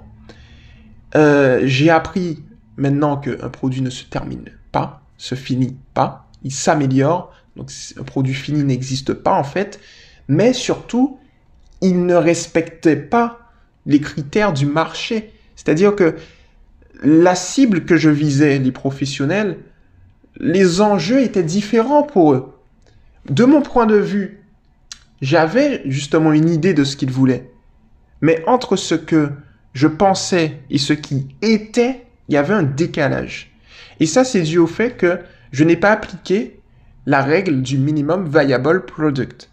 Euh, 1.15 1.61
j'ai 1.65 1.91
appris 1.91 2.43
maintenant 2.77 3.17
qu'un 3.17 3.49
produit 3.51 3.83
ne 3.83 3.91
se 3.91 4.05
termine 4.05 4.45
pas, 4.73 5.03
se 5.17 5.35
finit 5.35 5.77
pas, 5.95 6.29
il 6.43 6.53
s'améliore. 6.53 7.33
Donc 7.57 7.71
un 7.99 8.03
produit 8.03 8.35
fini 8.35 8.65
n'existe 8.65 9.13
pas 9.13 9.35
en 9.35 9.45
fait. 9.45 9.81
Mais 10.29 10.53
surtout, 10.53 11.19
il 11.83 12.07
ne 12.07 12.15
respectait 12.15 12.97
pas 12.97 13.40
les 13.87 14.01
critères 14.01 14.53
du 14.53 14.67
marché. 14.67 15.33
C'est-à-dire 15.57 15.95
que 15.95 16.17
la 17.03 17.35
cible 17.35 17.85
que 17.85 17.97
je 17.97 18.11
visais, 18.11 18.59
les 18.59 18.73
professionnels, 18.73 19.59
les 20.39 20.81
enjeux 20.81 21.21
étaient 21.21 21.43
différents 21.43 22.03
pour 22.03 22.33
eux. 22.33 22.55
De 23.29 23.45
mon 23.45 23.63
point 23.63 23.87
de 23.87 23.97
vue, 23.97 24.41
j'avais 25.21 25.83
justement 25.85 26.33
une 26.33 26.49
idée 26.49 26.75
de 26.75 26.85
ce 26.85 26.97
qu'ils 26.97 27.11
voulaient. 27.11 27.51
Mais 28.21 28.43
entre 28.47 28.77
ce 28.77 28.95
que 28.95 29.31
je 29.73 29.87
pensais 29.87 30.61
et 30.71 30.79
ce 30.79 30.93
qui 30.93 31.29
était, 31.43 32.05
il 32.29 32.35
y 32.35 32.39
avait 32.39 32.55
un 32.55 32.63
décalage. 32.63 33.53
Et 33.99 34.07
ça, 34.07 34.25
c'est 34.25 34.43
dû 34.43 34.59
au 34.59 34.67
fait 34.67 34.97
que 34.97 35.21
je 35.53 35.65
n'ai 35.65 35.77
pas 35.77 35.91
appliqué 35.91 36.61
la 37.07 37.23
règle 37.23 37.63
du 37.63 37.79
minimum 37.79 38.29
viable 38.29 38.85
product. 38.85 39.51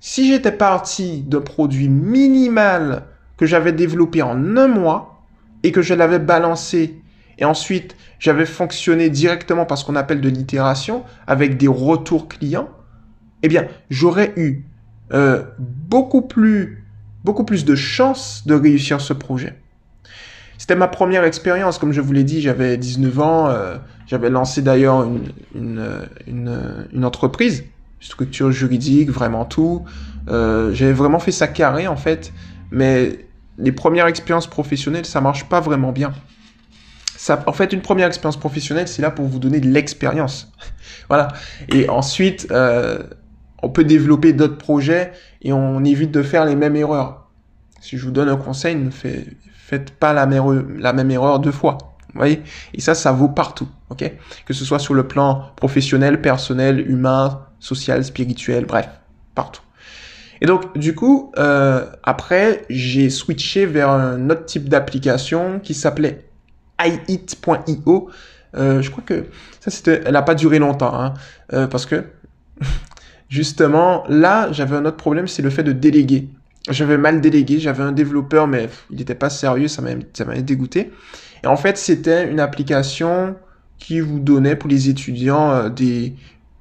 Si 0.00 0.28
j'étais 0.28 0.52
parti 0.52 1.22
d'un 1.22 1.40
produit 1.40 1.88
minimal 1.88 3.04
que 3.38 3.46
j'avais 3.46 3.72
développé 3.72 4.20
en 4.20 4.56
un 4.56 4.68
mois 4.68 5.22
et 5.62 5.72
que 5.72 5.80
je 5.80 5.94
l'avais 5.94 6.18
balancé 6.18 7.00
et 7.38 7.44
ensuite 7.44 7.96
j'avais 8.18 8.46
fonctionné 8.46 9.08
directement 9.08 9.64
par 9.64 9.78
ce 9.78 9.84
qu'on 9.84 9.96
appelle 9.96 10.20
de 10.20 10.28
l'itération 10.28 11.04
avec 11.26 11.56
des 11.56 11.68
retours 11.68 12.28
clients, 12.28 12.68
eh 13.42 13.48
bien 13.48 13.66
j'aurais 13.90 14.32
eu 14.36 14.64
euh, 15.12 15.42
beaucoup 15.58 16.22
plus 16.22 16.84
beaucoup 17.24 17.44
plus 17.44 17.64
de 17.64 17.74
chances 17.74 18.46
de 18.46 18.54
réussir 18.54 19.00
ce 19.00 19.12
projet. 19.12 19.54
C'était 20.56 20.76
ma 20.76 20.88
première 20.88 21.24
expérience, 21.24 21.78
comme 21.78 21.92
je 21.92 22.00
vous 22.00 22.12
l'ai 22.12 22.24
dit, 22.24 22.40
j'avais 22.40 22.76
19 22.76 23.20
ans, 23.20 23.48
euh, 23.48 23.76
j'avais 24.06 24.28
lancé 24.28 24.60
d'ailleurs 24.60 25.04
une, 25.54 26.08
une, 26.26 26.86
une, 26.92 27.04
entreprise, 27.04 27.64
structure 28.00 28.50
juridique, 28.50 29.10
vraiment 29.10 29.44
tout. 29.44 29.84
Euh, 30.28 30.72
j'avais 30.74 30.92
vraiment 30.92 31.20
fait 31.20 31.30
ça 31.30 31.46
carré 31.46 31.86
en 31.86 31.96
fait, 31.96 32.32
mais 32.70 33.27
les 33.58 33.72
premières 33.72 34.06
expériences 34.06 34.46
professionnelles, 34.46 35.04
ça 35.04 35.20
marche 35.20 35.44
pas 35.48 35.60
vraiment 35.60 35.92
bien. 35.92 36.12
En 37.46 37.52
fait, 37.52 37.72
une 37.72 37.82
première 37.82 38.06
expérience 38.06 38.38
professionnelle, 38.38 38.88
c'est 38.88 39.02
là 39.02 39.10
pour 39.10 39.26
vous 39.26 39.40
donner 39.40 39.60
de 39.60 39.68
l'expérience. 39.68 40.52
voilà. 41.08 41.28
Et 41.68 41.88
ensuite, 41.88 42.46
euh, 42.52 43.02
on 43.62 43.68
peut 43.68 43.84
développer 43.84 44.32
d'autres 44.32 44.56
projets 44.56 45.12
et 45.42 45.52
on 45.52 45.84
évite 45.84 46.12
de 46.12 46.22
faire 46.22 46.44
les 46.44 46.54
mêmes 46.54 46.76
erreurs. 46.76 47.28
Si 47.80 47.98
je 47.98 48.04
vous 48.04 48.12
donne 48.12 48.28
un 48.28 48.36
conseil, 48.36 48.76
ne 48.76 48.90
faites 48.90 49.90
pas 49.90 50.12
la 50.12 50.26
même, 50.26 51.10
erreur 51.10 51.40
deux 51.40 51.52
fois. 51.52 51.78
Vous 52.14 52.20
voyez? 52.20 52.42
Et 52.72 52.80
ça, 52.80 52.94
ça 52.94 53.12
vaut 53.12 53.28
partout. 53.28 53.68
Que 54.46 54.54
ce 54.54 54.64
soit 54.64 54.78
sur 54.78 54.94
le 54.94 55.06
plan 55.06 55.50
professionnel, 55.56 56.20
personnel, 56.20 56.88
humain, 56.88 57.46
social, 57.58 58.04
spirituel, 58.04 58.64
bref, 58.64 58.88
partout. 59.34 59.62
Et 60.40 60.46
donc, 60.46 60.76
du 60.78 60.94
coup, 60.94 61.32
euh, 61.38 61.84
après, 62.02 62.64
j'ai 62.70 63.10
switché 63.10 63.66
vers 63.66 63.90
un 63.90 64.30
autre 64.30 64.44
type 64.44 64.68
d'application 64.68 65.60
qui 65.60 65.74
s'appelait 65.74 66.24
iHit.io. 66.80 68.10
Euh, 68.56 68.80
je 68.80 68.90
crois 68.90 69.04
que 69.04 69.26
ça, 69.60 69.70
c'était, 69.70 70.02
elle 70.04 70.12
n'a 70.12 70.22
pas 70.22 70.34
duré 70.34 70.58
longtemps, 70.58 70.94
hein, 70.94 71.14
euh, 71.52 71.66
parce 71.66 71.86
que 71.86 72.04
justement, 73.28 74.04
là, 74.08 74.50
j'avais 74.52 74.76
un 74.76 74.84
autre 74.84 74.96
problème, 74.96 75.28
c'est 75.28 75.42
le 75.42 75.50
fait 75.50 75.64
de 75.64 75.72
déléguer. 75.72 76.28
J'avais 76.70 76.98
mal 76.98 77.20
délégué, 77.20 77.58
j'avais 77.58 77.82
un 77.82 77.92
développeur, 77.92 78.46
mais 78.46 78.68
il 78.90 78.98
n'était 78.98 79.14
pas 79.14 79.30
sérieux, 79.30 79.68
ça 79.68 79.82
m'avait 79.82 80.42
dégoûté. 80.42 80.92
Et 81.42 81.46
en 81.46 81.56
fait, 81.56 81.78
c'était 81.78 82.30
une 82.30 82.40
application 82.40 83.36
qui 83.78 84.00
vous 84.00 84.18
donnait 84.18 84.56
pour 84.56 84.68
les 84.68 84.88
étudiants 84.88 85.50
euh, 85.50 85.68
des, 85.68 86.14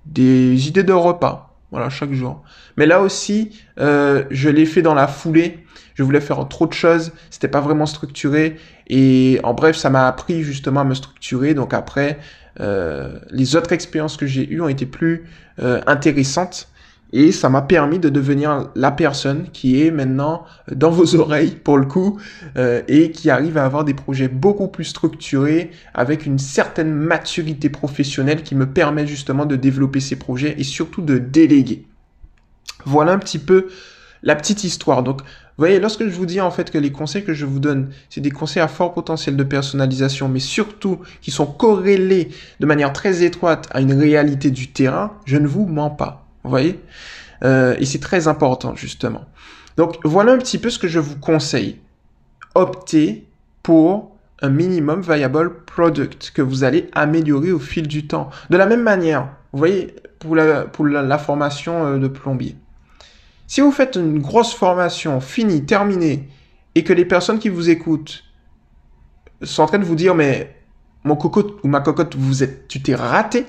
des 0.06 0.68
idées 0.68 0.84
de 0.84 0.94
repas. 0.94 1.47
Voilà, 1.72 1.90
chaque 1.90 2.14
jour. 2.14 2.44
Mais 2.78 2.86
là 2.86 3.02
aussi, 3.02 3.62
euh, 3.80 4.24
je 4.32 4.50
l'ai 4.50 4.66
fait 4.66 4.82
dans 4.82 4.94
la 4.94 5.08
foulée. 5.08 5.66
Je 5.96 6.04
voulais 6.04 6.22
faire 6.22 6.48
trop 6.48 6.66
de 6.68 6.74
choses. 6.74 7.12
C'était 7.30 7.50
pas 7.50 7.60
vraiment 7.60 7.86
structuré. 7.86 8.58
Et 8.88 9.40
en 9.44 9.54
bref, 9.54 9.76
ça 9.76 9.90
m'a 9.90 10.08
appris 10.08 10.44
justement 10.44 10.82
à 10.82 10.84
me 10.86 10.94
structurer. 10.94 11.54
Donc 11.54 11.74
après, 11.74 12.20
euh, 12.60 13.20
les 13.32 13.56
autres 13.56 13.74
expériences 13.74 14.16
que 14.16 14.26
j'ai 14.26 14.50
eues 14.50 14.62
ont 14.62 14.70
été 14.70 14.86
plus 14.86 15.26
euh, 15.60 15.82
intéressantes. 15.88 16.70
Et 17.14 17.32
ça 17.32 17.50
m'a 17.50 17.62
permis 17.62 18.00
de 18.00 18.10
devenir 18.10 18.70
la 18.76 18.92
personne 18.92 19.48
qui 19.54 19.82
est 19.82 19.92
maintenant 19.92 20.44
dans 20.72 20.92
vos 20.92 21.16
oreilles 21.16 21.56
pour 21.64 21.78
le 21.78 21.86
coup 21.86 22.20
euh, 22.58 22.82
et 22.88 23.12
qui 23.12 23.30
arrive 23.30 23.58
à 23.58 23.64
avoir 23.64 23.86
des 23.86 23.94
projets 23.94 24.28
beaucoup 24.28 24.68
plus 24.68 24.84
structurés 24.84 25.72
avec 25.94 26.26
une 26.26 26.38
certaine 26.38 26.92
maturité 26.92 27.70
professionnelle 27.70 28.44
qui 28.44 28.56
me 28.56 28.66
permet 28.66 29.08
justement 29.08 29.46
de 29.46 29.56
développer 29.56 30.02
ces 30.02 30.18
projets 30.18 30.56
et 30.58 30.64
surtout 30.64 31.02
de 31.02 31.18
déléguer. 31.18 31.86
Voilà 32.86 33.14
un 33.14 33.20
petit 33.20 33.40
peu 33.40 33.68
la 34.24 34.36
petite 34.36 34.64
histoire. 34.64 35.04
Donc, 35.04 35.22
vous 35.22 35.64
voyez, 35.64 35.80
lorsque 35.80 36.04
je 36.04 36.14
vous 36.14 36.26
dis 36.26 36.42
en 36.42 36.52
fait 36.52 36.70
que 36.70 36.78
les 36.78 36.92
conseils 36.92 37.24
que 37.24 37.34
je 37.34 37.46
vous 37.46 37.60
donne, 37.60 37.90
c'est 38.10 38.22
des 38.22 38.32
conseils 38.32 38.62
à 38.62 38.68
fort 38.68 38.94
potentiel 38.94 39.36
de 39.38 39.44
personnalisation, 39.44 40.28
mais 40.28 40.40
surtout 40.40 41.00
qui 41.22 41.32
sont 41.32 41.46
corrélés 41.46 42.30
de 42.60 42.66
manière 42.66 42.94
très 42.94 43.24
étroite 43.24 43.68
à 43.72 43.82
une 43.82 43.94
réalité 43.94 44.52
du 44.52 44.68
terrain, 44.68 45.14
je 45.26 45.38
ne 45.38 45.48
vous 45.48 45.66
mens 45.66 45.90
pas. 45.90 46.27
Vous 46.48 46.52
voyez 46.52 46.80
euh, 47.44 47.76
Et 47.80 47.86
c'est 47.86 48.00
très 48.00 48.28
important, 48.28 48.76
justement. 48.76 49.26
Donc, 49.76 49.98
voilà 50.04 50.32
un 50.32 50.38
petit 50.38 50.58
peu 50.58 50.70
ce 50.70 50.80
que 50.80 50.88
je 50.88 51.00
vous 51.00 51.18
conseille. 51.18 51.80
Optez 52.56 53.28
pour 53.64 54.16
un 54.42 54.50
minimum 54.50 55.02
viable 55.02 55.64
product 55.66 56.32
que 56.34 56.42
vous 56.42 56.64
allez 56.64 56.90
améliorer 56.94 57.52
au 57.52 57.60
fil 57.60 57.88
du 57.88 58.08
temps. 58.08 58.30
De 58.50 58.58
la 58.58 58.66
même 58.66 58.82
manière, 58.82 59.30
vous 59.52 59.60
voyez, 59.60 59.94
pour 60.20 60.36
la, 60.36 60.64
pour 60.64 60.86
la, 60.86 61.18
formation 61.18 61.86
euh, 61.86 61.98
de 62.00 62.08
plombier. 62.08 62.56
Si 63.46 63.62
vous 63.62 63.72
faites 63.72 63.96
une 63.96 64.20
grosse 64.20 64.54
formation 64.54 65.20
finie, 65.20 65.66
terminée, 65.66 66.30
et 66.76 66.84
que 66.84 66.94
les 66.94 67.06
personnes 67.06 67.40
qui 67.40 67.50
vous 67.50 67.70
écoutent 67.70 68.24
sont 69.42 69.64
en 69.64 69.66
train 69.66 69.80
de 69.80 69.86
vous 69.86 69.96
dire, 69.96 70.16
mais 70.16 70.56
mon 71.04 71.16
cocotte 71.16 71.64
ou 71.64 71.68
ma 71.68 71.82
cocotte, 71.82 72.16
vous 72.16 72.44
êtes, 72.44 72.68
tu 72.68 72.82
t'es 72.82 72.96
raté, 72.96 73.46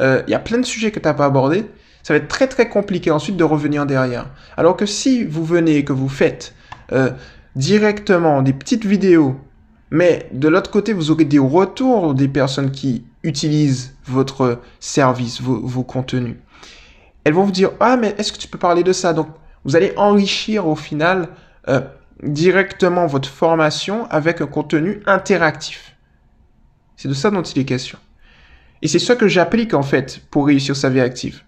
euh, 0.00 0.22
il 0.26 0.30
y 0.30 0.34
a 0.34 0.38
plein 0.38 0.58
de 0.58 0.64
sujets 0.64 0.90
que 0.90 0.98
tu 0.98 1.06
n'as 1.06 1.14
pas 1.14 1.26
abordés, 1.26 1.66
ça 2.02 2.14
va 2.14 2.18
être 2.18 2.28
très 2.28 2.48
très 2.48 2.68
compliqué 2.68 3.10
ensuite 3.10 3.36
de 3.36 3.44
revenir 3.44 3.86
derrière. 3.86 4.26
Alors 4.56 4.76
que 4.76 4.86
si 4.86 5.24
vous 5.24 5.44
venez 5.44 5.76
et 5.76 5.84
que 5.84 5.92
vous 5.92 6.08
faites 6.08 6.54
euh, 6.92 7.10
directement 7.56 8.42
des 8.42 8.52
petites 8.52 8.84
vidéos, 8.84 9.36
mais 9.90 10.28
de 10.32 10.48
l'autre 10.48 10.70
côté, 10.70 10.92
vous 10.92 11.10
aurez 11.10 11.26
des 11.26 11.38
retours 11.38 12.14
des 12.14 12.28
personnes 12.28 12.70
qui 12.70 13.04
utilisent 13.22 13.94
votre 14.06 14.60
service, 14.80 15.40
vos, 15.40 15.84
contenus. 15.84 16.36
Elles 17.24 17.34
vont 17.34 17.44
vous 17.44 17.52
dire, 17.52 17.70
ah 17.78 17.96
mais 17.96 18.14
est-ce 18.18 18.32
que 18.32 18.38
tu 18.38 18.48
peux 18.48 18.58
parler 18.58 18.82
de 18.82 18.92
ça? 18.92 19.12
Donc 19.12 19.28
vous 19.64 19.76
allez 19.76 19.92
enrichir 19.96 20.66
au 20.66 20.74
final 20.74 21.28
euh, 21.68 21.82
directement 22.22 23.06
votre 23.06 23.28
formation 23.28 24.06
avec 24.10 24.40
un 24.40 24.46
contenu 24.46 25.02
interactif. 25.06 25.94
C'est 26.96 27.08
de 27.08 27.14
ça 27.14 27.30
dont 27.30 27.42
il 27.42 27.60
est 27.60 27.64
question. 27.64 27.98
Et 28.80 28.88
c'est 28.88 28.98
ça 28.98 29.14
que 29.14 29.28
j'applique 29.28 29.74
en 29.74 29.82
fait 29.82 30.20
pour 30.30 30.46
réussir 30.46 30.74
sa 30.74 30.88
vie 30.88 31.00
active. 31.00 31.42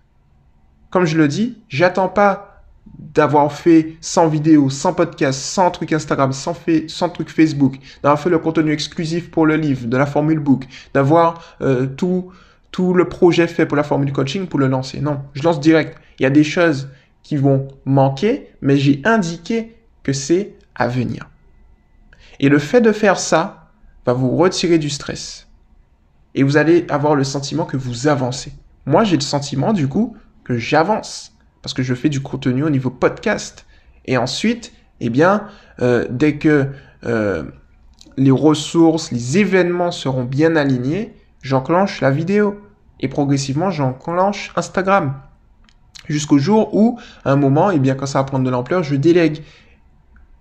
Comme 0.95 1.07
je 1.07 1.19
le 1.19 1.27
dis, 1.27 1.59
j'attends 1.69 2.09
pas 2.09 2.63
d'avoir 2.87 3.51
fait 3.51 3.97
100 4.01 4.29
vidéos, 4.29 4.71
100 4.71 4.95
podcasts, 4.95 5.41
100 5.41 5.73
trucs 5.73 5.93
Instagram, 5.93 6.33
100, 6.33 6.55
fait, 6.55 6.85
100 6.89 7.09
trucs 7.09 7.31
Facebook, 7.31 7.81
d'avoir 8.05 8.21
fait 8.21 8.31
le 8.31 8.39
contenu 8.39 8.71
exclusif 8.71 9.29
pour 9.29 9.45
le 9.45 9.57
livre, 9.57 9.89
de 9.89 9.97
la 9.97 10.07
formule 10.07 10.39
book, 10.39 10.69
d'avoir 10.95 11.57
euh, 11.63 11.87
tout, 11.87 12.31
tout 12.71 12.95
le 12.95 13.09
projet 13.09 13.49
fait 13.49 13.67
pour 13.67 13.77
la 13.77 13.83
formule 13.83 14.13
coaching 14.13 14.47
pour 14.47 14.61
le 14.61 14.69
lancer. 14.69 15.01
Non, 15.01 15.23
je 15.33 15.43
lance 15.43 15.59
direct. 15.59 15.99
Il 16.21 16.23
y 16.23 16.27
a 16.27 16.31
des 16.31 16.45
choses 16.45 16.89
qui 17.25 17.37
vont 17.39 17.67
manquer, 17.85 18.51
mais 18.63 18.77
j'ai 18.77 19.03
indiqué 19.05 19.75
que 20.05 20.13
c'est 20.13 20.55
à 20.77 20.87
venir. 20.87 21.29
Et 22.39 22.49
le 22.49 22.61
fait 22.61 22.81
de 22.81 22.93
faire 22.93 23.19
ça 23.19 23.69
va 24.07 24.13
vous 24.13 24.37
retirer 24.37 24.79
du 24.79 24.91
stress. 24.91 25.49
Et 26.37 26.45
vous 26.45 26.57
allez 26.57 26.87
avoir 26.89 27.17
le 27.17 27.25
sentiment 27.25 27.65
que 27.65 27.77
vous 27.77 28.07
avancez. 28.07 28.53
Moi, 28.87 29.03
j'ai 29.03 29.17
le 29.17 29.23
sentiment, 29.23 29.73
du 29.73 29.89
coup, 29.89 30.15
que 30.45 30.59
j'avance. 30.59 31.33
Parce 31.63 31.75
que 31.75 31.83
je 31.83 31.95
fais 31.95 32.09
du 32.09 32.21
contenu 32.21 32.63
au 32.63 32.71
niveau 32.71 32.91
podcast. 32.91 33.67
Et 34.05 34.17
ensuite, 34.17 34.73
eh 35.01 35.11
bien, 35.11 35.49
euh, 35.81 36.07
dès 36.11 36.37
que 36.37 36.69
euh, 37.05 37.45
les 38.17 38.31
ressources, 38.31 39.11
les 39.11 39.39
événements 39.39 39.91
seront 39.91 40.25
bien 40.25 40.57
alignés, 40.57 41.15
j'enclenche 41.43 42.01
la 42.01 42.11
vidéo. 42.11 42.61
Et 43.01 43.09
progressivement, 43.09 43.71
j'enclenche 43.71 44.53
Instagram. 44.57 45.15
Jusqu'au 46.09 46.39
jour 46.39 46.75
où, 46.75 46.99
à 47.25 47.33
un 47.33 47.37
moment, 47.37 47.71
eh 47.71 47.79
bien, 47.79 47.95
quand 47.95 48.07
ça 48.07 48.19
va 48.19 48.25
prendre 48.25 48.45
de 48.45 48.51
l'ampleur, 48.51 48.83
je 48.83 48.95
délègue. 48.95 49.43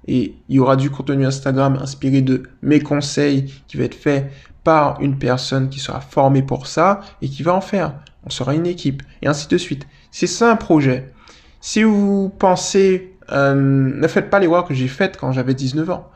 Et 0.08 0.36
il 0.50 0.56
y 0.56 0.60
aura 0.60 0.76
du 0.76 0.90
contenu 0.90 1.26
Instagram 1.26 1.78
inspiré 1.82 2.22
de 2.22 2.44
mes 2.62 2.82
conseils 2.82 3.54
qui 3.68 3.78
va 3.78 3.86
être 3.86 3.96
fait 3.96 4.30
par 4.64 5.00
une 5.02 5.18
personne 5.18 5.70
qui 5.70 5.80
sera 5.80 6.02
formée 6.02 6.44
pour 6.44 6.68
ça 6.68 7.02
et 7.22 7.30
qui 7.30 7.44
va 7.44 7.54
en 7.54 7.62
faire. 7.62 7.94
On 8.26 8.30
sera 8.30 8.54
une 8.54 8.68
équipe 8.68 9.04
et 9.22 9.28
ainsi 9.28 9.48
de 9.48 9.58
suite. 9.58 9.88
C'est 10.12 10.28
ça 10.28 10.52
un 10.52 10.56
projet. 10.56 11.12
Si 11.62 11.84
vous 11.84 12.30
pensez, 12.30 13.16
euh, 13.32 13.54
ne 13.56 14.08
faites 14.08 14.30
pas 14.30 14.40
les 14.40 14.48
voies 14.48 14.64
que 14.64 14.74
j'ai 14.74 14.88
faites 14.88 15.18
quand 15.18 15.32
j'avais 15.32 15.54
19 15.54 15.90
ans. 15.90 16.10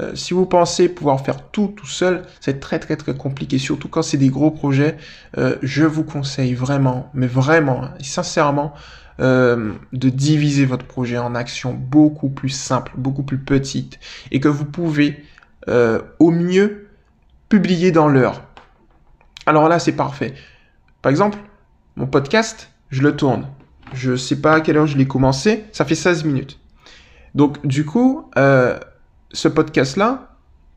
Euh, 0.00 0.14
si 0.16 0.34
vous 0.34 0.46
pensez 0.46 0.88
pouvoir 0.88 1.20
faire 1.20 1.50
tout 1.50 1.68
tout 1.68 1.86
seul, 1.86 2.22
c'est 2.40 2.58
très 2.58 2.78
très 2.78 2.96
très 2.96 3.14
compliqué, 3.14 3.58
surtout 3.58 3.88
quand 3.88 4.02
c'est 4.02 4.16
des 4.16 4.28
gros 4.28 4.50
projets. 4.50 4.96
Euh, 5.38 5.56
je 5.62 5.84
vous 5.84 6.04
conseille 6.04 6.54
vraiment, 6.54 7.10
mais 7.14 7.26
vraiment 7.26 7.90
et 8.00 8.04
sincèrement, 8.04 8.74
de 9.20 9.78
diviser 9.92 10.64
votre 10.64 10.86
projet 10.86 11.18
en 11.18 11.36
actions 11.36 11.72
beaucoup 11.72 12.28
plus 12.28 12.48
simples, 12.48 12.90
beaucoup 12.96 13.22
plus 13.22 13.38
petites, 13.38 14.00
et 14.32 14.40
que 14.40 14.48
vous 14.48 14.64
pouvez 14.64 15.22
au 16.18 16.32
mieux 16.32 16.88
publier 17.48 17.92
dans 17.92 18.08
l'heure. 18.08 18.42
Alors 19.46 19.68
là, 19.68 19.78
c'est 19.78 19.92
parfait. 19.92 20.34
Par 21.00 21.10
exemple, 21.10 21.38
mon 21.96 22.06
podcast, 22.06 22.70
je 22.90 23.02
le 23.02 23.14
tourne. 23.16 23.48
Je 23.92 24.16
sais 24.16 24.40
pas 24.40 24.54
à 24.54 24.60
quelle 24.60 24.76
heure 24.76 24.86
je 24.86 24.96
l'ai 24.96 25.06
commencé, 25.06 25.64
ça 25.72 25.84
fait 25.84 25.94
16 25.94 26.24
minutes. 26.24 26.58
Donc 27.34 27.64
du 27.66 27.84
coup, 27.84 28.30
euh, 28.36 28.78
ce 29.32 29.48
podcast-là, 29.48 30.36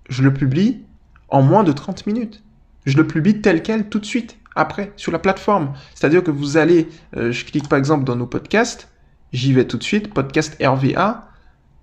je 0.09 0.23
le 0.23 0.33
publie 0.33 0.83
en 1.29 1.41
moins 1.41 1.63
de 1.63 1.71
30 1.71 2.05
minutes. 2.05 2.43
Je 2.85 2.97
le 2.97 3.05
publie 3.05 3.41
tel 3.41 3.63
quel 3.63 3.89
tout 3.89 3.99
de 3.99 4.05
suite 4.05 4.37
après 4.55 4.91
sur 4.95 5.11
la 5.11 5.19
plateforme. 5.19 5.73
C'est-à-dire 5.93 6.23
que 6.23 6.31
vous 6.31 6.57
allez, 6.57 6.87
euh, 7.15 7.31
je 7.31 7.45
clique 7.45 7.67
par 7.67 7.77
exemple 7.77 8.03
dans 8.03 8.15
nos 8.15 8.27
podcasts, 8.27 8.89
j'y 9.33 9.53
vais 9.53 9.65
tout 9.65 9.77
de 9.77 9.83
suite, 9.83 10.13
podcast 10.13 10.57
RVA, 10.63 11.29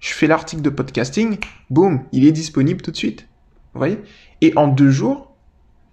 je 0.00 0.12
fais 0.12 0.26
l'article 0.26 0.62
de 0.62 0.70
podcasting, 0.70 1.38
boum, 1.70 2.04
il 2.12 2.26
est 2.26 2.32
disponible 2.32 2.82
tout 2.82 2.90
de 2.90 2.96
suite. 2.96 3.28
Vous 3.72 3.78
voyez? 3.78 4.00
Et 4.40 4.52
en 4.56 4.68
deux 4.68 4.90
jours, 4.90 5.34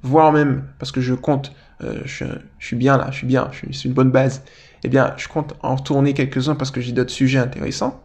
voire 0.03 0.31
même, 0.31 0.67
parce 0.79 0.91
que 0.91 1.01
je 1.01 1.13
compte, 1.13 1.53
euh, 1.83 2.01
je, 2.05 2.25
suis 2.59 2.75
bien 2.75 2.97
là, 2.97 3.07
je 3.11 3.17
suis 3.17 3.27
bien, 3.27 3.49
je 3.51 3.71
suis 3.71 3.89
une 3.89 3.93
bonne 3.93 4.11
base, 4.11 4.43
eh 4.83 4.89
bien, 4.89 5.13
je 5.17 5.27
compte 5.27 5.55
en 5.61 5.77
tourner 5.77 6.13
quelques-uns 6.13 6.55
parce 6.55 6.71
que 6.71 6.81
j'ai 6.81 6.91
d'autres 6.91 7.11
sujets 7.11 7.39
intéressants, 7.39 8.03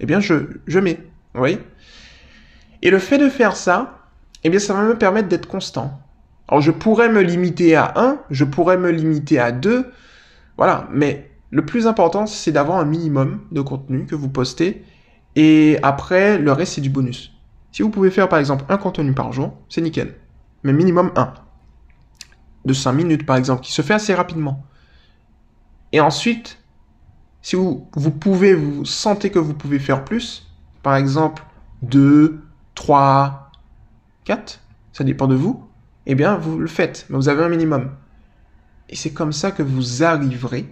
eh 0.00 0.06
bien, 0.06 0.20
je, 0.20 0.34
je 0.66 0.78
mets. 0.78 0.98
Vous 1.34 1.38
voyez. 1.40 1.58
Et 2.82 2.90
le 2.90 2.98
fait 2.98 3.18
de 3.18 3.28
faire 3.28 3.56
ça, 3.56 3.98
eh 4.42 4.50
bien, 4.50 4.58
ça 4.58 4.74
va 4.74 4.82
me 4.82 4.96
permettre 4.96 5.28
d'être 5.28 5.46
constant. 5.46 6.00
Alors 6.50 6.60
je 6.60 6.72
pourrais 6.72 7.08
me 7.08 7.22
limiter 7.22 7.76
à 7.76 7.92
1, 7.94 8.18
je 8.30 8.44
pourrais 8.44 8.76
me 8.76 8.90
limiter 8.90 9.38
à 9.38 9.52
2, 9.52 9.92
voilà, 10.56 10.88
mais 10.90 11.30
le 11.50 11.64
plus 11.64 11.86
important 11.86 12.26
c'est 12.26 12.50
d'avoir 12.50 12.78
un 12.78 12.84
minimum 12.84 13.42
de 13.52 13.60
contenu 13.60 14.04
que 14.04 14.16
vous 14.16 14.28
postez. 14.28 14.84
Et 15.36 15.78
après 15.84 16.38
le 16.38 16.50
reste 16.50 16.74
c'est 16.74 16.80
du 16.80 16.90
bonus. 16.90 17.32
Si 17.70 17.82
vous 17.82 17.90
pouvez 17.90 18.10
faire 18.10 18.28
par 18.28 18.40
exemple 18.40 18.64
un 18.68 18.78
contenu 18.78 19.12
par 19.12 19.32
jour, 19.32 19.54
c'est 19.68 19.80
nickel, 19.80 20.16
mais 20.64 20.72
minimum 20.72 21.12
1 21.14 21.34
de 22.64 22.72
5 22.72 22.92
minutes 22.92 23.26
par 23.26 23.36
exemple 23.36 23.62
qui 23.62 23.72
se 23.72 23.82
fait 23.82 23.94
assez 23.94 24.14
rapidement. 24.14 24.64
Et 25.92 26.00
ensuite, 26.00 26.58
si 27.42 27.56
vous, 27.56 27.88
vous 27.94 28.10
pouvez, 28.10 28.54
vous 28.54 28.84
sentez 28.84 29.30
que 29.30 29.38
vous 29.38 29.54
pouvez 29.54 29.78
faire 29.78 30.04
plus, 30.04 30.46
par 30.82 30.96
exemple 30.96 31.42
2, 31.82 32.40
3, 32.74 33.50
4, 34.24 34.60
ça 34.92 35.04
dépend 35.04 35.26
de 35.26 35.34
vous, 35.34 35.66
eh 36.06 36.14
bien, 36.14 36.36
vous 36.36 36.58
le 36.58 36.66
faites, 36.66 37.06
mais 37.08 37.16
vous 37.16 37.28
avez 37.28 37.42
un 37.42 37.48
minimum. 37.48 37.90
Et 38.88 38.96
c'est 38.96 39.12
comme 39.12 39.32
ça 39.32 39.50
que 39.50 39.62
vous 39.62 40.02
arriverez 40.02 40.68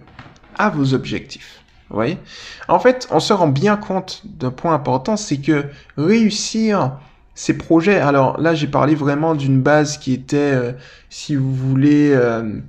à 0.57 0.69
vos 0.69 0.93
objectifs. 0.93 1.63
Vous 1.89 1.95
voyez? 1.95 2.19
En 2.67 2.79
fait, 2.79 3.07
on 3.11 3.19
se 3.19 3.33
rend 3.33 3.47
bien 3.47 3.75
compte 3.77 4.21
d'un 4.25 4.51
point 4.51 4.73
important, 4.73 5.17
c'est 5.17 5.39
que 5.39 5.69
réussir 5.97 6.99
ces 7.39 7.53
projets, 7.53 8.01
alors 8.01 8.37
là 8.41 8.53
j'ai 8.53 8.67
parlé 8.67 8.95
vraiment 8.95 9.33
d'une 9.33 9.61
base 9.61 9.97
qui 9.97 10.11
était, 10.11 10.35
euh, 10.35 10.73
si 11.09 11.37
vous 11.37 11.55
voulez, 11.55 12.11
euh, 12.13 12.59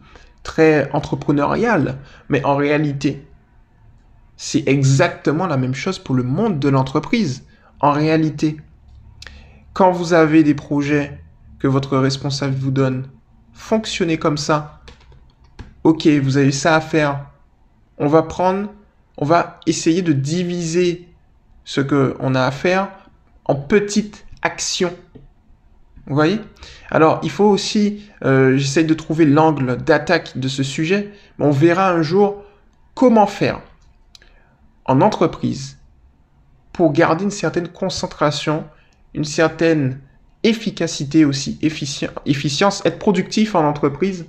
très 0.44 0.88
entrepreneuriale, 0.92 1.98
mais 2.28 2.44
en 2.44 2.54
réalité, 2.54 3.26
c'est 4.36 4.62
exactement 4.68 5.48
la 5.48 5.56
même 5.56 5.74
chose 5.74 5.98
pour 5.98 6.14
le 6.14 6.22
monde 6.22 6.60
de 6.60 6.68
l'entreprise. 6.68 7.42
En 7.80 7.90
réalité, 7.90 8.58
quand 9.72 9.90
vous 9.90 10.12
avez 10.12 10.44
des 10.44 10.54
projets 10.54 11.18
que 11.58 11.66
votre 11.66 11.98
responsable 11.98 12.54
vous 12.54 12.70
donne. 12.70 13.08
Fonctionnez 13.52 14.18
comme 14.18 14.38
ça. 14.38 14.82
Ok, 15.82 16.06
vous 16.06 16.36
avez 16.36 16.52
ça 16.52 16.76
à 16.76 16.80
faire. 16.80 17.26
On 17.98 18.06
va 18.06 18.22
prendre, 18.22 18.68
on 19.16 19.24
va 19.24 19.58
essayer 19.66 20.02
de 20.02 20.12
diviser 20.12 21.08
ce 21.64 21.80
que 21.80 22.14
on 22.20 22.36
a 22.36 22.44
à 22.44 22.52
faire 22.52 22.88
en 23.46 23.56
petites 23.56 24.26
actions. 24.42 24.94
Vous 26.06 26.14
voyez? 26.14 26.40
Alors, 26.90 27.20
il 27.22 27.30
faut 27.30 27.44
aussi, 27.44 28.02
euh, 28.24 28.56
j'essaie 28.56 28.84
de 28.84 28.94
trouver 28.94 29.26
l'angle 29.26 29.76
d'attaque 29.76 30.38
de 30.38 30.48
ce 30.48 30.62
sujet, 30.62 31.12
mais 31.38 31.46
on 31.46 31.50
verra 31.50 31.90
un 31.90 32.02
jour 32.02 32.42
comment 32.94 33.26
faire 33.26 33.60
en 34.86 35.00
entreprise 35.00 35.78
pour 36.72 36.92
garder 36.92 37.24
une 37.24 37.30
certaine 37.30 37.68
concentration, 37.68 38.64
une 39.14 39.24
certaine 39.24 40.00
efficacité 40.42 41.24
aussi, 41.24 41.58
efficience, 41.62 42.82
être 42.84 42.98
productif 42.98 43.54
en 43.54 43.64
entreprise, 43.68 44.26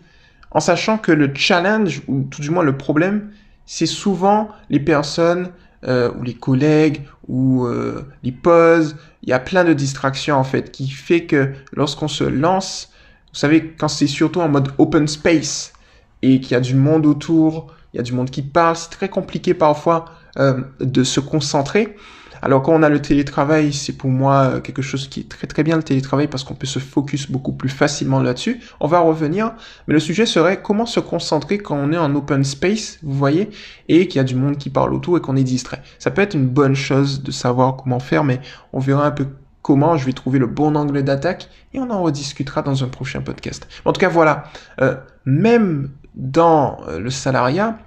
en 0.52 0.60
sachant 0.60 0.98
que 0.98 1.12
le 1.12 1.34
challenge, 1.34 2.02
ou 2.08 2.24
tout 2.30 2.42
du 2.42 2.50
moins 2.50 2.64
le 2.64 2.78
problème, 2.78 3.32
c'est 3.66 3.86
souvent 3.86 4.50
les 4.70 4.80
personnes 4.80 5.52
euh, 5.88 6.12
ou 6.20 6.24
les 6.24 6.34
collègues 6.34 7.04
ou 7.28 7.66
euh, 7.66 8.06
les 8.24 8.32
pauses. 8.32 8.96
Il 9.24 9.30
y 9.30 9.34
a 9.34 9.40
plein 9.40 9.64
de 9.64 9.74
distractions 9.74 10.36
en 10.36 10.44
fait 10.44 10.72
qui 10.72 10.90
fait 10.90 11.26
que 11.26 11.54
lorsqu'on 11.74 12.08
se 12.08 12.24
lance, 12.24 12.92
vous 13.34 13.40
savez, 13.40 13.74
quand 13.78 13.88
c'est 13.88 14.08
surtout 14.08 14.42
en 14.42 14.50
mode 14.50 14.70
open 14.78 15.08
space 15.08 15.74
et 16.22 16.40
qu'il 16.40 16.52
y 16.52 16.56
a 16.56 16.60
du 16.60 16.76
monde 16.76 17.06
autour, 17.06 17.74
il 17.94 17.98
y 17.98 18.00
a 18.00 18.04
du 18.04 18.14
monde 18.14 18.30
qui 18.30 18.42
parle, 18.42 18.76
c'est 18.76 18.90
très 18.90 19.10
compliqué 19.10 19.54
parfois 19.54 20.06
euh, 20.38 20.62
de 20.80 21.04
se 21.04 21.20
concentrer. 21.20 21.96
Alors 22.42 22.64
quand 22.64 22.74
on 22.74 22.84
a 22.84 22.90
le 22.90 23.02
télétravail, 23.02 23.72
c'est 23.74 23.94
pour 23.94 24.10
moi 24.10 24.44
euh, 24.44 24.60
quelque 24.62 24.82
chose 24.82 25.08
qui 25.08 25.22
est 25.22 25.30
très 25.30 25.48
très 25.48 25.64
bien 25.64 25.78
le 25.78 25.84
télétravail 25.84 26.28
parce 26.28 26.44
qu'on 26.44 26.56
peut 26.56 26.68
se 26.68 26.80
focus 26.80 27.30
beaucoup 27.30 27.52
plus 27.52 27.70
facilement 27.70 28.20
là-dessus. 28.20 28.62
On 28.80 28.88
va 28.88 29.00
revenir, 29.00 29.54
mais 29.88 29.94
le 29.94 30.00
sujet 30.00 30.26
serait 30.26 30.62
comment 30.62 30.86
se 30.86 31.00
concentrer 31.00 31.60
quand 31.60 31.76
on 31.76 31.92
est 31.92 31.98
en 31.98 32.14
open 32.16 32.44
space, 32.44 33.00
vous 33.04 33.14
voyez, 33.14 33.50
et 33.88 34.08
qu'il 34.08 34.18
y 34.18 34.22
a 34.22 34.24
du 34.24 34.36
monde 34.36 34.58
qui 34.58 34.70
parle 34.70 34.94
autour 34.94 35.18
et 35.18 35.22
qu'on 35.22 35.36
est 35.36 35.44
distrait. 35.44 35.82
Ça 36.00 36.12
peut 36.12 36.22
être 36.22 36.34
une 36.34 36.48
bonne 36.48 36.76
chose 36.76 37.22
de 37.24 37.32
savoir 37.32 37.76
comment 37.76 38.00
faire, 38.00 38.24
mais 38.24 38.42
on 38.74 38.80
verra 38.80 39.06
un 39.06 39.12
peu 39.12 39.28
comment 39.62 39.98
je 39.98 40.06
vais 40.06 40.14
trouver 40.14 40.40
le 40.40 40.48
bon 40.48 40.76
angle 40.76 41.04
d'attaque 41.04 41.50
et 41.74 41.80
on 41.80 41.90
en 41.90 42.02
rediscutera 42.02 42.62
dans 42.62 42.84
un 42.84 42.88
prochain 42.88 43.22
podcast. 43.22 43.68
En 43.86 43.94
tout 43.94 44.00
cas, 44.00 44.10
voilà, 44.10 44.46
euh, 44.82 44.96
même 45.26 45.92
dans 46.16 46.80
euh, 46.88 47.00
le 47.00 47.10
salariat, 47.10 47.78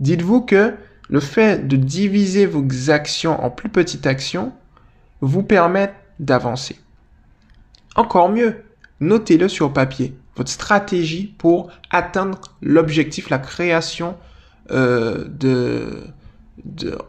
dites-vous 0.00 0.42
que 0.42 0.74
le 1.08 1.20
fait 1.20 1.66
de 1.66 1.76
diviser 1.76 2.46
vos 2.46 2.64
actions 2.90 3.42
en 3.42 3.50
plus 3.50 3.68
petites 3.68 4.06
actions 4.06 4.52
vous 5.20 5.42
permet 5.42 5.92
d'avancer. 6.20 6.78
Encore 7.96 8.28
mieux, 8.28 8.62
notez-le 9.00 9.48
sur 9.48 9.72
papier, 9.72 10.16
votre 10.36 10.50
stratégie 10.50 11.34
pour 11.38 11.70
atteindre 11.90 12.40
l'objectif, 12.60 13.30
la 13.30 13.38
création 13.38 14.16
euh, 14.70 15.24
de, 15.28 16.04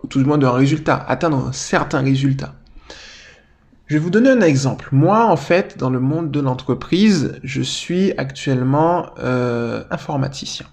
tout 0.10 0.20
du 0.20 0.26
moins 0.26 0.38
d'un 0.38 0.52
résultat, 0.52 0.96
atteindre 1.08 1.48
un 1.48 1.52
certain 1.52 2.02
résultat. 2.02 2.56
Je 3.88 3.96
vais 3.96 4.00
vous 4.00 4.12
donner 4.12 4.30
un 4.30 4.42
exemple. 4.42 4.90
Moi, 4.92 5.26
en 5.26 5.36
fait, 5.36 5.78
dans 5.78 5.90
le 5.90 6.00
monde 6.00 6.30
de 6.30 6.40
l'entreprise, 6.40 7.40
je 7.44 7.62
suis 7.62 8.14
actuellement 8.18 9.10
euh, 9.18 9.84
informaticien. 9.90 10.68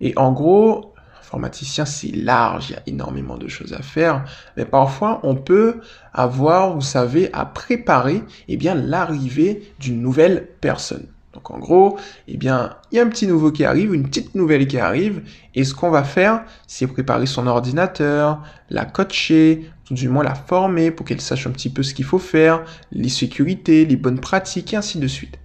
Et 0.00 0.12
en 0.16 0.32
gros, 0.32 0.89
informaticien, 1.30 1.84
c'est 1.84 2.10
large, 2.10 2.70
il 2.70 2.72
y 2.72 2.76
a 2.76 2.82
énormément 2.86 3.38
de 3.38 3.46
choses 3.46 3.72
à 3.72 3.82
faire, 3.82 4.24
mais 4.56 4.64
parfois 4.64 5.20
on 5.22 5.36
peut 5.36 5.80
avoir, 6.12 6.74
vous 6.74 6.80
savez, 6.80 7.30
à 7.32 7.44
préparer 7.44 8.24
eh 8.48 8.56
bien 8.56 8.74
l'arrivée 8.74 9.72
d'une 9.78 10.02
nouvelle 10.02 10.48
personne. 10.60 11.06
Donc 11.32 11.52
en 11.52 11.58
gros, 11.58 11.96
eh 12.26 12.36
bien, 12.36 12.74
il 12.90 12.96
y 12.96 13.00
a 13.00 13.04
un 13.04 13.08
petit 13.08 13.28
nouveau 13.28 13.52
qui 13.52 13.64
arrive, 13.64 13.94
une 13.94 14.08
petite 14.08 14.34
nouvelle 14.34 14.66
qui 14.66 14.78
arrive, 14.78 15.22
et 15.54 15.62
ce 15.62 15.72
qu'on 15.72 15.90
va 15.90 16.02
faire, 16.02 16.42
c'est 16.66 16.88
préparer 16.88 17.26
son 17.26 17.46
ordinateur, 17.46 18.42
la 18.68 18.84
coacher, 18.84 19.70
tout 19.84 19.94
du 19.94 20.08
moins 20.08 20.24
la 20.24 20.34
former 20.34 20.90
pour 20.90 21.06
qu'elle 21.06 21.20
sache 21.20 21.46
un 21.46 21.52
petit 21.52 21.70
peu 21.70 21.84
ce 21.84 21.94
qu'il 21.94 22.04
faut 22.04 22.18
faire, 22.18 22.64
les 22.90 23.08
sécurités, 23.08 23.86
les 23.86 23.94
bonnes 23.94 24.18
pratiques, 24.18 24.72
et 24.72 24.76
ainsi 24.76 24.98
de 24.98 25.06
suite. 25.06 25.38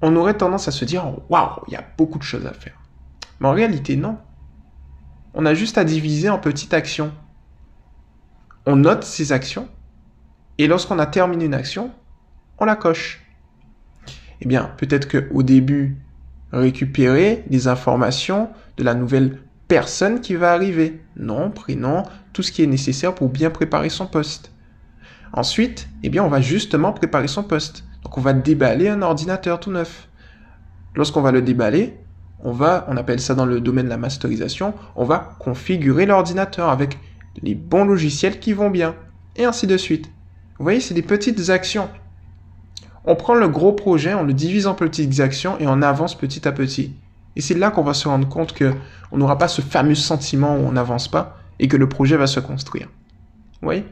On 0.00 0.16
aurait 0.16 0.38
tendance 0.38 0.68
à 0.68 0.70
se 0.70 0.86
dire, 0.86 1.04
waouh, 1.28 1.62
il 1.66 1.74
y 1.74 1.76
a 1.76 1.84
beaucoup 1.98 2.18
de 2.18 2.24
choses 2.24 2.46
à 2.46 2.54
faire. 2.54 2.80
Mais 3.40 3.48
en 3.48 3.52
réalité, 3.52 3.96
non. 3.96 4.16
On 5.34 5.46
a 5.46 5.54
juste 5.54 5.78
à 5.78 5.84
diviser 5.84 6.28
en 6.28 6.38
petites 6.38 6.74
actions. 6.74 7.12
On 8.66 8.76
note 8.76 9.04
ces 9.04 9.32
actions, 9.32 9.68
et 10.58 10.66
lorsqu'on 10.66 10.98
a 10.98 11.06
terminé 11.06 11.46
une 11.46 11.54
action, 11.54 11.90
on 12.58 12.64
la 12.64 12.76
coche 12.76 13.24
eh 14.40 14.46
bien, 14.46 14.70
peut-être 14.76 15.08
qu'au 15.08 15.42
début, 15.42 15.96
récupérer 16.52 17.44
les 17.50 17.68
informations 17.68 18.50
de 18.76 18.84
la 18.84 18.94
nouvelle 18.94 19.38
personne 19.66 20.20
qui 20.20 20.34
va 20.34 20.52
arriver. 20.52 21.00
Nom, 21.16 21.50
prénom, 21.50 22.04
tout 22.32 22.42
ce 22.42 22.52
qui 22.52 22.62
est 22.62 22.66
nécessaire 22.66 23.14
pour 23.14 23.28
bien 23.28 23.50
préparer 23.50 23.88
son 23.88 24.06
poste. 24.06 24.52
Ensuite, 25.32 25.88
eh 26.02 26.08
bien, 26.08 26.24
on 26.24 26.28
va 26.28 26.40
justement 26.40 26.92
préparer 26.92 27.28
son 27.28 27.42
poste. 27.42 27.84
Donc, 28.04 28.16
on 28.16 28.20
va 28.20 28.32
déballer 28.32 28.88
un 28.88 29.02
ordinateur 29.02 29.60
tout 29.60 29.72
neuf. 29.72 30.08
Lorsqu'on 30.94 31.20
va 31.20 31.32
le 31.32 31.42
déballer, 31.42 31.98
on 32.44 32.52
va, 32.52 32.86
on 32.88 32.96
appelle 32.96 33.20
ça 33.20 33.34
dans 33.34 33.46
le 33.46 33.60
domaine 33.60 33.86
de 33.86 33.90
la 33.90 33.96
masterisation, 33.96 34.74
on 34.96 35.04
va 35.04 35.36
configurer 35.38 36.06
l'ordinateur 36.06 36.68
avec 36.68 36.98
les 37.42 37.54
bons 37.54 37.84
logiciels 37.84 38.40
qui 38.40 38.52
vont 38.52 38.70
bien. 38.70 38.94
Et 39.36 39.44
ainsi 39.44 39.66
de 39.66 39.76
suite. 39.76 40.06
Vous 40.58 40.64
voyez, 40.64 40.80
c'est 40.80 40.94
des 40.94 41.02
petites 41.02 41.50
actions 41.50 41.88
on 43.08 43.16
prend 43.16 43.34
le 43.34 43.48
gros 43.48 43.72
projet, 43.72 44.12
on 44.12 44.22
le 44.22 44.34
divise 44.34 44.66
en 44.66 44.74
petites 44.74 45.20
actions 45.20 45.58
et 45.58 45.66
on 45.66 45.80
avance 45.80 46.14
petit 46.14 46.46
à 46.46 46.52
petit. 46.52 46.92
Et 47.36 47.40
c'est 47.40 47.54
là 47.54 47.70
qu'on 47.70 47.82
va 47.82 47.94
se 47.94 48.06
rendre 48.06 48.28
compte 48.28 48.52
que 48.52 48.74
on 49.12 49.16
n'aura 49.16 49.38
pas 49.38 49.48
ce 49.48 49.62
fameux 49.62 49.94
sentiment 49.94 50.56
où 50.56 50.66
on 50.66 50.72
n'avance 50.72 51.08
pas 51.08 51.38
et 51.58 51.68
que 51.68 51.78
le 51.78 51.88
projet 51.88 52.18
va 52.18 52.26
se 52.26 52.38
construire. 52.38 52.86
Vous 52.86 53.66
voyez? 53.66 53.86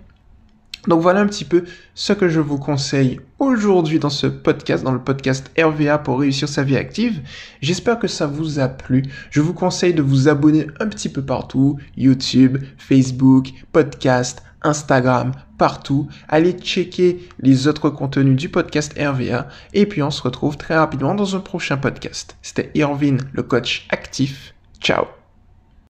Donc 0.87 1.01
voilà 1.01 1.21
un 1.21 1.27
petit 1.27 1.45
peu 1.45 1.65
ce 1.95 2.13
que 2.13 2.29
je 2.29 2.41
vous 2.41 2.59
conseille 2.59 3.21
aujourd'hui 3.39 3.99
dans 3.99 4.11
ce 4.11 4.27
podcast, 4.27 4.85
dans 4.85 4.93
le 4.93 5.03
podcast 5.03 5.51
RVA 5.59 5.99
pour 5.99 6.21
réussir 6.21 6.49
sa 6.49 6.63
vie 6.63 6.77
active. 6.77 7.21
J'espère 7.61 7.99
que 7.99 8.09
ça 8.09 8.27
vous 8.27 8.59
a 8.59 8.69
plu. 8.69 9.03
Je 9.31 9.41
vous 9.41 9.55
conseille 9.55 9.95
de 9.95 10.03
vous 10.03 10.29
abonner 10.29 10.67
un 10.81 10.87
petit 10.89 11.09
peu 11.09 11.23
partout, 11.23 11.79
YouTube, 11.97 12.59
Facebook, 12.79 13.49
podcast, 13.73 14.43
Instagram, 14.63 15.33
partout. 15.59 16.09
Allez 16.29 16.53
checker 16.53 17.29
les 17.41 17.69
autres 17.69 17.91
contenus 17.91 18.37
du 18.37 18.49
podcast 18.49 18.95
RVA 18.99 19.49
et 19.75 19.87
puis 19.87 20.03
on 20.03 20.11
se 20.11 20.23
retrouve 20.23 20.57
très 20.57 20.77
rapidement 20.77 21.15
dans 21.15 21.37
un 21.37 21.41
prochain 21.41 21.77
podcast. 21.77 22.37
C'était 22.43 22.71
Irvin, 22.75 23.19
le 23.33 23.43
coach 23.43 23.87
actif. 23.91 24.55
Ciao 24.81 25.26